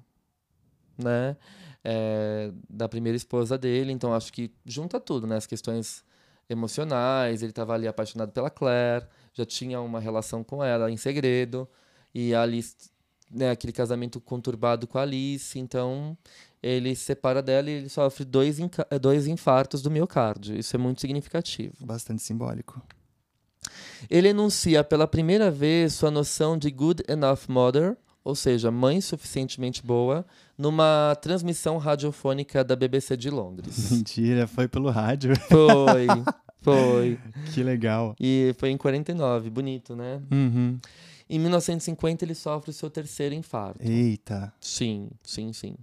[0.96, 1.36] né?
[1.84, 3.92] É, da primeira esposa dele.
[3.92, 5.38] Então acho que junta tudo, né?
[5.38, 6.04] As questões
[6.48, 7.42] emocionais.
[7.42, 11.68] Ele estava ali apaixonado pela Claire, já tinha uma relação com ela em segredo
[12.14, 12.76] e a Alice
[13.32, 16.18] né, aquele casamento conturbado com a Alice, então
[16.62, 18.58] ele se separa dela e ele sofre dois,
[19.02, 20.58] dois infartos do miocárdio.
[20.58, 21.86] Isso é muito significativo.
[21.86, 22.82] Bastante simbólico.
[24.10, 29.86] Ele enuncia pela primeira vez sua noção de good enough mother, ou seja, mãe suficientemente
[29.86, 30.26] boa,
[30.58, 33.92] numa transmissão radiofônica da BBC de Londres.
[33.94, 35.36] Mentira, foi pelo rádio.
[35.42, 36.08] Foi,
[36.62, 37.20] foi.
[37.54, 38.16] Que legal.
[38.20, 40.22] E foi em 49, bonito, né?
[40.32, 40.80] Uhum.
[41.30, 43.82] Em 1950, ele sofre o seu terceiro infarto.
[43.82, 44.54] Eita!
[44.60, 45.76] Sim, sim, sim.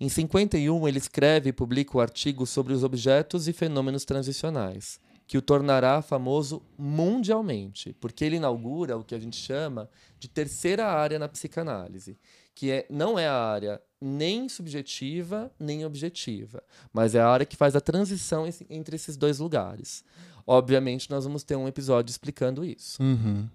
[0.00, 5.38] Em 51, ele escreve e publica o artigo sobre os objetos e fenômenos transicionais, que
[5.38, 11.18] o tornará famoso mundialmente, porque ele inaugura o que a gente chama de terceira área
[11.18, 12.18] na psicanálise,
[12.54, 16.62] que é, não é a área nem subjetiva nem objetiva,
[16.92, 20.04] mas é a área que faz a transição entre esses dois lugares.
[20.44, 23.00] Obviamente, nós vamos ter um episódio explicando isso.
[23.00, 23.48] Uhum.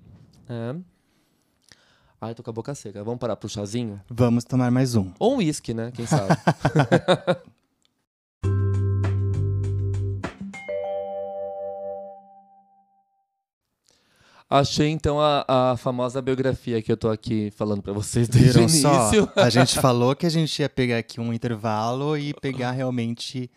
[0.47, 0.96] É.
[2.19, 3.03] Ai, tô com a boca seca.
[3.03, 4.01] Vamos parar pro chazinho?
[4.09, 5.11] Vamos tomar mais um.
[5.19, 5.91] Ou um uísque, né?
[5.93, 6.33] Quem sabe?
[14.49, 18.61] Achei então a, a famosa biografia que eu tô aqui falando para vocês desde Viram
[18.61, 18.89] o início.
[18.89, 23.51] Só, a gente falou que a gente ia pegar aqui um intervalo e pegar realmente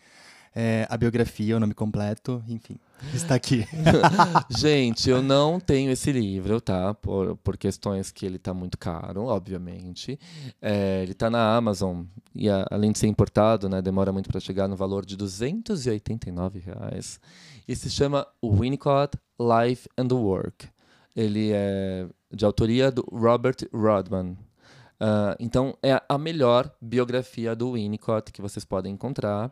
[0.53, 2.77] é, a biografia, o nome completo, enfim.
[3.13, 3.65] Está aqui.
[4.49, 6.93] Gente, eu não tenho esse livro, tá?
[6.93, 10.19] Por, por questões que ele está muito caro, obviamente.
[10.61, 14.39] É, ele está na Amazon e, a, além de ser importado, né, demora muito para
[14.39, 17.19] chegar no valor de 289 reais.
[17.67, 20.67] E se chama Winnicott Life and Work.
[21.15, 24.37] Ele é de autoria do Robert Rodman.
[25.01, 29.51] Uh, então, é a melhor biografia do Winnicott que vocês podem encontrar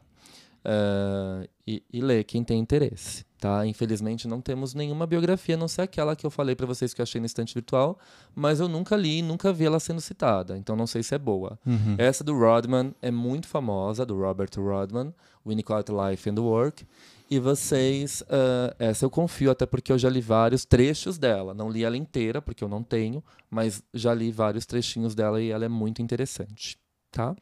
[0.70, 3.26] uh, e, e ler, quem tem interesse.
[3.40, 3.66] Tá?
[3.66, 7.00] Infelizmente não temos nenhuma biografia, a não ser aquela que eu falei para vocês que
[7.00, 7.98] eu achei no estante virtual,
[8.36, 11.18] mas eu nunca li e nunca vi ela sendo citada, então não sei se é
[11.18, 11.58] boa.
[11.66, 11.96] Uhum.
[11.98, 15.14] Essa do Rodman é muito famosa, do Robert Rodman,
[15.48, 16.86] Winnicott Life and Work,
[17.32, 21.70] e vocês, uh, essa eu confio até porque eu já li vários trechos dela, não
[21.70, 25.64] li ela inteira porque eu não tenho, mas já li vários trechinhos dela e ela
[25.64, 26.78] é muito interessante,
[27.10, 27.34] tá?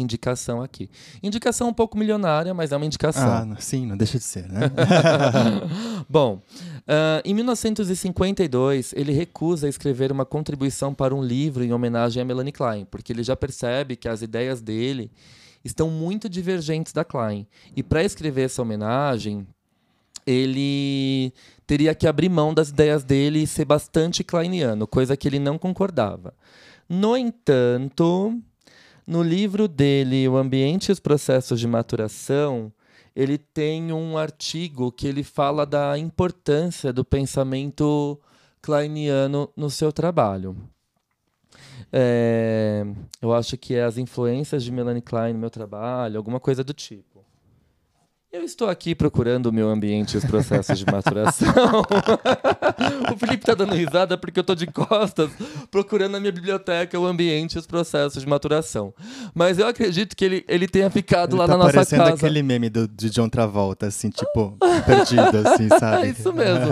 [0.00, 0.88] Indicação aqui.
[1.22, 3.28] Indicação um pouco milionária, mas é uma indicação.
[3.28, 4.70] Ah, sim, não deixa de ser, né?
[6.08, 6.40] Bom,
[6.80, 12.52] uh, em 1952, ele recusa escrever uma contribuição para um livro em homenagem a Melanie
[12.52, 15.10] Klein, porque ele já percebe que as ideias dele
[15.64, 17.46] estão muito divergentes da Klein.
[17.76, 19.46] E para escrever essa homenagem,
[20.26, 21.32] ele
[21.66, 25.58] teria que abrir mão das ideias dele e ser bastante kleiniano, coisa que ele não
[25.58, 26.34] concordava.
[26.88, 28.38] No entanto,
[29.06, 32.72] no livro dele, O Ambiente e os Processos de Maturação,
[33.14, 38.18] ele tem um artigo que ele fala da importância do pensamento
[38.60, 40.56] kleiniano no seu trabalho.
[41.92, 42.84] É,
[43.20, 46.72] eu acho que é as influências de Melanie Klein no meu trabalho, alguma coisa do
[46.72, 47.11] tipo.
[48.32, 51.52] Eu estou aqui procurando o meu ambiente e os processos de maturação.
[53.12, 55.30] o Felipe está dando risada porque eu estou de costas
[55.70, 58.94] procurando na minha biblioteca o ambiente e os processos de maturação.
[59.34, 61.94] Mas eu acredito que ele, ele tenha ficado ele lá tá na nossa casa.
[61.94, 64.56] parecendo aquele meme do, de John Travolta, assim, tipo,
[64.86, 66.06] perdido, assim, sabe?
[66.06, 66.70] É isso mesmo.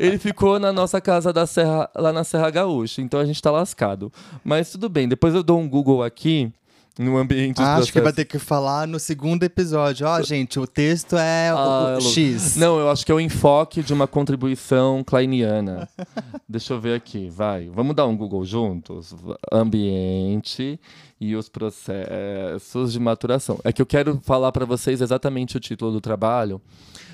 [0.00, 3.52] Ele ficou na nossa casa da Serra, lá na Serra Gaúcha, então a gente está
[3.52, 4.12] lascado.
[4.42, 6.52] Mas tudo bem, depois eu dou um Google aqui
[6.98, 10.06] no ambiente ah, Acho que vai ter que falar no segundo episódio.
[10.06, 12.56] Ó, oh, gente, o texto é ah, o, o X.
[12.56, 15.88] Não, eu acho que é o enfoque de uma contribuição kleiniana.
[16.48, 17.70] Deixa eu ver aqui, vai.
[17.70, 19.14] Vamos dar um Google juntos?
[19.52, 20.80] Ambiente
[21.20, 23.60] e os processos de maturação.
[23.62, 26.60] É que eu quero falar para vocês exatamente o título do trabalho,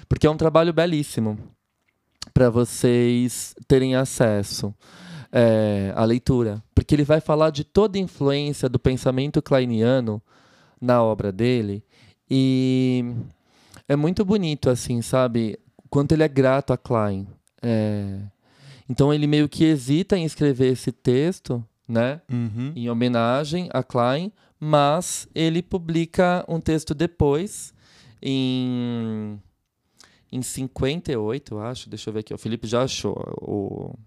[0.08, 1.38] porque é um trabalho belíssimo
[2.32, 4.74] para vocês terem acesso
[5.36, 10.22] é, a leitura, porque ele vai falar de toda a influência do pensamento kleiniano
[10.80, 11.82] na obra dele
[12.30, 13.04] e
[13.88, 15.58] é muito bonito, assim, sabe?
[15.90, 17.26] Quanto ele é grato a Klein.
[17.60, 18.20] É...
[18.88, 22.20] Então ele meio que hesita em escrever esse texto, né?
[22.30, 22.72] Uhum.
[22.76, 27.74] Em homenagem a Klein, mas ele publica um texto depois,
[28.22, 29.40] em,
[30.30, 31.90] em 58, eu acho.
[31.90, 32.32] Deixa eu ver aqui.
[32.32, 33.98] O Felipe já achou o, o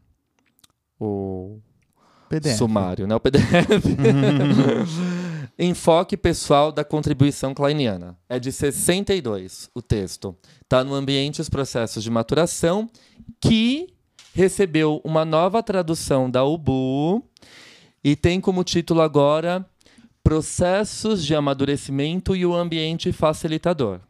[2.30, 2.58] PDF.
[2.58, 3.16] sumário, né?
[3.16, 3.48] O PDF.
[5.58, 8.16] Enfoque pessoal da contribuição kleiniana.
[8.30, 10.36] É de 62 o texto.
[10.62, 12.90] Está no ambiente os processos de maturação,
[13.42, 13.88] que
[14.34, 17.24] recebeu uma nova tradução da UBU
[18.04, 19.66] e tem como título agora
[20.24, 24.02] Processos de Amadurecimento e o Ambiente Facilitador.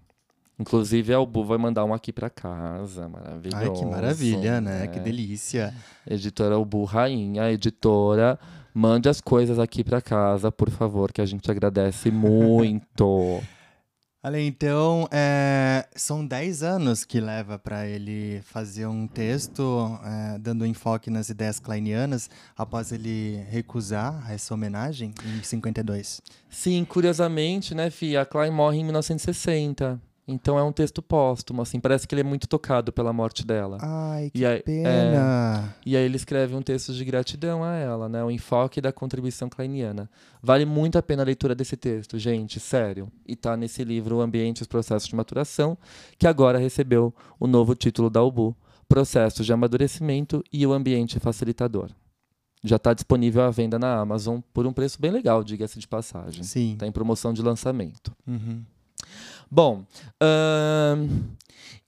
[0.60, 3.08] Inclusive, a Ubu vai mandar um aqui para casa.
[3.08, 3.58] Maravilhoso.
[3.58, 4.80] Ai, que maravilha, né?
[4.80, 4.88] né?
[4.88, 5.74] Que delícia.
[6.06, 8.40] Editora Ubu Rainha, editora.
[8.74, 13.42] Mande as coisas aqui para casa, por favor, que a gente agradece muito.
[14.24, 20.66] Olha, então, é, são 10 anos que leva para ele fazer um texto é, dando
[20.66, 26.20] enfoque nas ideias kleinianas após ele recusar essa homenagem em 52.
[26.50, 28.22] Sim, curiosamente, né, Fia?
[28.22, 30.02] A Klein morre em 1960.
[30.28, 33.78] Então é um texto póstumo, assim, parece que ele é muito tocado pela morte dela.
[33.82, 35.74] Ai, que aí, pena!
[35.74, 38.22] É, e aí ele escreve um texto de gratidão a ela, né?
[38.22, 40.10] O enfoque da contribuição kleiniana.
[40.44, 43.10] Vale muito a pena a leitura desse texto, gente, sério.
[43.26, 45.78] E tá nesse livro O Ambiente e os Processos de Maturação,
[46.18, 48.54] que agora recebeu o novo título da UBU,
[48.90, 51.90] Processos de Amadurecimento e o Ambiente Facilitador.
[52.64, 56.44] Já está disponível à venda na Amazon por um preço bem legal, diga-se de passagem.
[56.44, 56.74] Sim.
[56.74, 58.12] Está em promoção de lançamento.
[58.28, 58.62] Uhum.
[59.50, 59.86] Bom,
[60.22, 61.38] uh,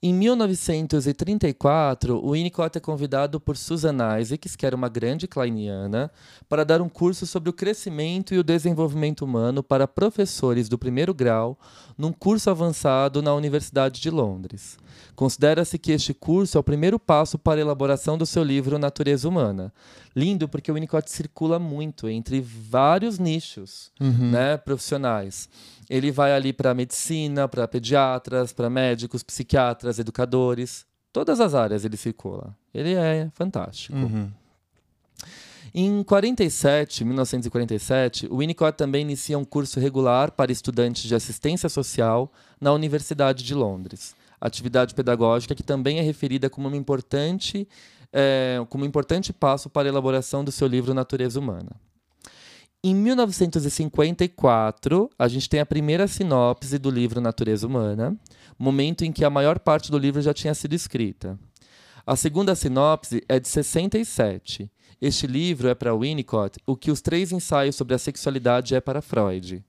[0.01, 6.10] em 1934, o Winnicott é convidado por Susan Isaacs, que era uma grande kleiniana,
[6.47, 11.14] para dar um curso sobre o crescimento e o desenvolvimento humano para professores do primeiro
[11.14, 11.60] grau
[11.97, 14.78] num curso avançado na Universidade de Londres.
[15.18, 19.28] Considera-se que este curso é o primeiro passo para a elaboração do seu livro Natureza
[19.28, 19.74] Humana.
[20.16, 24.32] Lindo porque o Winnicott circula muito entre vários nichos uhum.
[24.32, 25.49] né, profissionais.
[25.89, 30.85] Ele vai ali para medicina, para pediatras, para médicos, psiquiatras, educadores.
[31.11, 32.55] Todas as áreas ele circula.
[32.73, 33.97] Ele é fantástico.
[33.97, 34.31] Uhum.
[35.73, 42.31] Em 47, 1947, o Winnicott também inicia um curso regular para estudantes de assistência social
[42.59, 44.15] na Universidade de Londres.
[44.41, 47.67] Atividade pedagógica que também é referida como, uma importante,
[48.11, 51.71] é, como um importante passo para a elaboração do seu livro Natureza Humana.
[52.82, 58.17] Em 1954, a gente tem a primeira sinopse do livro Natureza Humana,
[58.57, 61.38] momento em que a maior parte do livro já tinha sido escrita.
[62.07, 64.71] A segunda sinopse é de 67.
[65.01, 69.01] Este livro é para Winnicott o que os três ensaios sobre a sexualidade é para
[69.01, 69.61] Freud.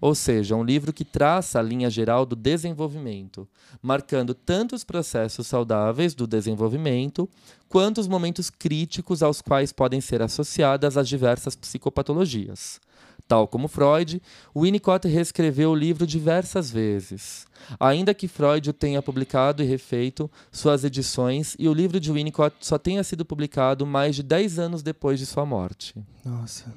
[0.00, 3.48] Ou seja, um livro que traça a linha geral do desenvolvimento,
[3.82, 7.28] marcando tanto os processos saudáveis do desenvolvimento,
[7.68, 12.80] quanto os momentos críticos aos quais podem ser associadas as diversas psicopatologias.
[13.28, 14.22] Tal como Freud,
[14.54, 17.46] Winnicott reescreveu o livro diversas vezes.
[17.80, 22.56] Ainda que Freud o tenha publicado e refeito suas edições, e o livro de Winnicott
[22.60, 25.94] só tenha sido publicado mais de 10 anos depois de sua morte.
[26.24, 26.72] Nossa.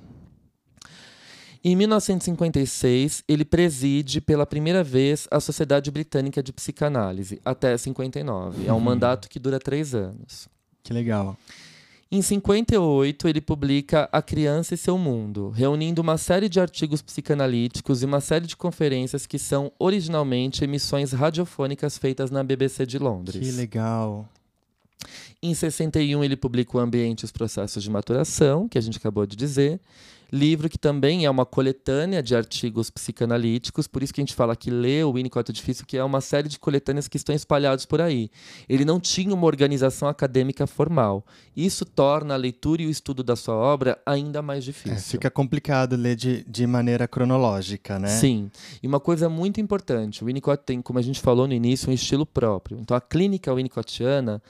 [1.61, 8.65] Em 1956, ele preside pela primeira vez a Sociedade Britânica de Psicanálise, até 59.
[8.65, 8.81] É um uhum.
[8.81, 10.47] mandato que dura três anos.
[10.81, 11.37] Que legal.
[12.11, 18.01] Em 58, ele publica A Criança e Seu Mundo, reunindo uma série de artigos psicanalíticos
[18.01, 23.45] e uma série de conferências que são originalmente emissões radiofônicas feitas na BBC de Londres.
[23.47, 24.27] Que legal.
[25.41, 29.25] Em 61, ele publica O Ambiente e os Processos de Maturação, que a gente acabou
[29.27, 29.79] de dizer
[30.31, 34.55] livro que também é uma coletânea de artigos psicanalíticos, por isso que a gente fala
[34.55, 37.85] que ler o Winnicott é difícil, que é uma série de coletâneas que estão espalhados
[37.85, 38.29] por aí.
[38.67, 41.25] Ele não tinha uma organização acadêmica formal.
[41.55, 44.97] Isso torna a leitura e o estudo da sua obra ainda mais difícil.
[44.97, 48.07] É, fica complicado ler de, de maneira cronológica, né?
[48.07, 48.51] Sim.
[48.81, 51.93] E uma coisa muito importante, o Winnicott tem, como a gente falou no início, um
[51.93, 52.77] estilo próprio.
[52.79, 54.41] Então a clínica winnicottiana,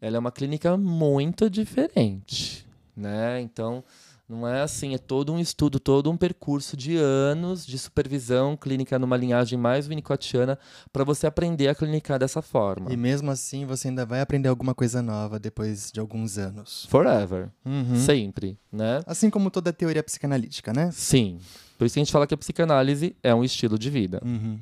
[0.00, 2.66] ela é uma clínica muito diferente,
[2.96, 3.40] né?
[3.40, 3.82] Então,
[4.28, 8.98] não é assim, é todo um estudo, todo um percurso de anos de supervisão clínica
[8.98, 10.58] numa linhagem mais winnicottiana
[10.92, 12.92] para você aprender a clinicar dessa forma.
[12.92, 16.86] E mesmo assim, você ainda vai aprender alguma coisa nova depois de alguns anos.
[16.88, 17.50] Forever.
[17.64, 17.96] Uhum.
[17.96, 19.00] Sempre, né?
[19.06, 20.90] Assim como toda a teoria psicanalítica, né?
[20.92, 21.38] Sim.
[21.78, 24.20] Por isso que a gente fala que a psicanálise é um estilo de vida.
[24.24, 24.58] Uhum.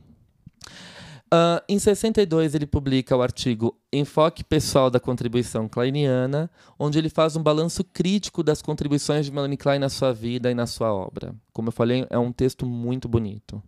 [1.35, 7.35] Uh, em 62, ele publica o artigo Enfoque Pessoal da Contribuição Kleiniana, onde ele faz
[7.35, 11.35] um balanço crítico das contribuições de Melanie Klein na sua vida e na sua obra.
[11.53, 13.61] Como eu falei, é um texto muito bonito.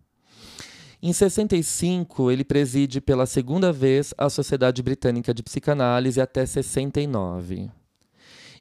[1.03, 7.69] Em 65, ele preside pela segunda vez a Sociedade Britânica de Psicanálise até 69.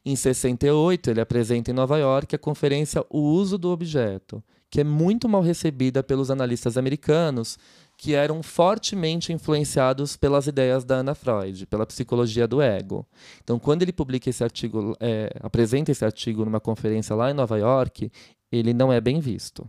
[0.03, 4.83] Em 68, ele apresenta em Nova York a conferência O Uso do Objeto, que é
[4.83, 7.57] muito mal recebida pelos analistas americanos,
[7.97, 13.05] que eram fortemente influenciados pelas ideias da Ana Freud, pela psicologia do ego.
[13.43, 17.57] Então, quando ele publica esse artigo, é, apresenta esse artigo numa conferência lá em Nova
[17.57, 18.11] York,
[18.51, 19.67] ele não é bem visto.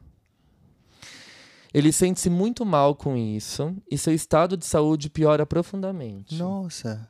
[1.73, 6.35] Ele sente-se muito mal com isso e seu estado de saúde piora profundamente.
[6.37, 7.09] Nossa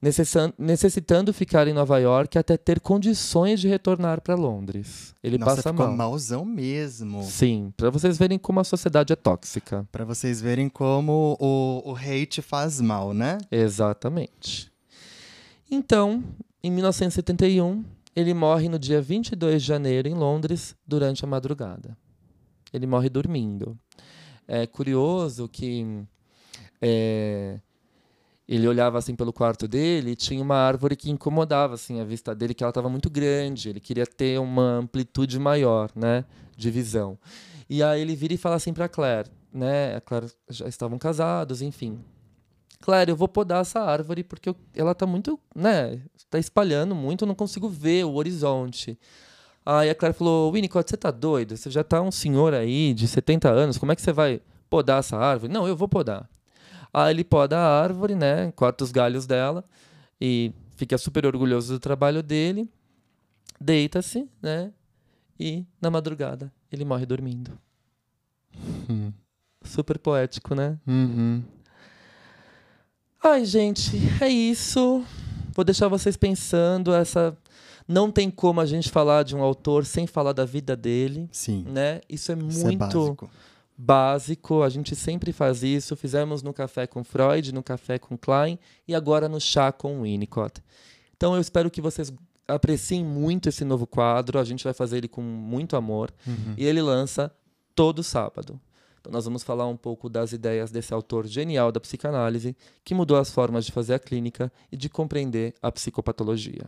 [0.00, 5.14] necessitando ficar em Nova York até ter condições de retornar para Londres.
[5.22, 5.96] Ele Nossa, passa ficou mal.
[5.96, 7.22] malzão mesmo.
[7.24, 9.86] Sim, para vocês verem como a sociedade é tóxica.
[9.90, 13.38] Para vocês verem como o, o hate faz mal, né?
[13.50, 14.70] Exatamente.
[15.70, 16.22] Então,
[16.62, 17.84] em 1971,
[18.14, 21.96] ele morre no dia 22 de janeiro em Londres durante a madrugada.
[22.72, 23.76] Ele morre dormindo.
[24.46, 26.04] É curioso que
[26.80, 27.60] é,
[28.48, 32.34] ele olhava assim pelo quarto dele e tinha uma árvore que incomodava assim a vista
[32.34, 36.24] dele, que ela estava muito grande, ele queria ter uma amplitude maior, né,
[36.56, 37.18] de visão.
[37.68, 41.60] E aí ele vira e fala assim para Claire, né, a Claire já estavam casados,
[41.60, 42.02] enfim.
[42.80, 47.24] Claire, eu vou podar essa árvore porque eu, ela está muito, né, está espalhando muito,
[47.24, 48.98] eu não consigo ver o horizonte.
[49.66, 51.54] Aí a Claire falou: Winnicott, você tá doido?
[51.54, 54.40] Você já tá um senhor aí de 70 anos, como é que você vai
[54.70, 55.52] podar essa árvore?
[55.52, 56.26] Não, eu vou podar.
[56.92, 58.52] Aí ele poda a árvore, né?
[58.52, 59.64] Corta os galhos dela
[60.20, 62.70] e fica super orgulhoso do trabalho dele.
[63.60, 64.72] Deita-se, né?
[65.38, 67.58] E na madrugada ele morre dormindo.
[68.88, 69.12] Hum.
[69.62, 70.78] Super poético, né?
[70.86, 71.42] Uhum.
[73.22, 75.04] Ai, gente, é isso.
[75.52, 76.94] Vou deixar vocês pensando.
[76.94, 77.36] Essa
[77.86, 81.28] não tem como a gente falar de um autor sem falar da vida dele.
[81.32, 81.64] Sim.
[81.68, 82.00] Né?
[82.08, 83.26] Isso é Isso é muito é
[83.78, 85.94] básico, a gente sempre faz isso.
[85.94, 88.58] Fizemos no café com Freud, no café com Klein
[88.88, 90.60] e agora no chá com Winnicott.
[91.16, 92.12] Então eu espero que vocês
[92.48, 94.38] apreciem muito esse novo quadro.
[94.38, 96.54] A gente vai fazer ele com muito amor uhum.
[96.56, 97.32] e ele lança
[97.74, 98.60] todo sábado.
[99.00, 103.16] Então nós vamos falar um pouco das ideias desse autor genial da psicanálise que mudou
[103.16, 106.66] as formas de fazer a clínica e de compreender a psicopatologia.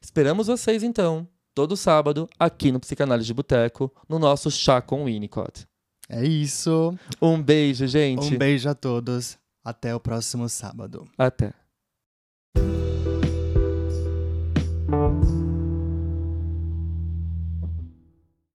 [0.00, 5.68] Esperamos vocês então, todo sábado, aqui no Psicanálise de Boteco, no nosso chá com Winnicott.
[6.10, 6.92] É isso.
[7.22, 8.34] Um beijo, gente.
[8.34, 9.38] Um beijo a todos.
[9.64, 11.08] Até o próximo sábado.
[11.16, 11.52] Até.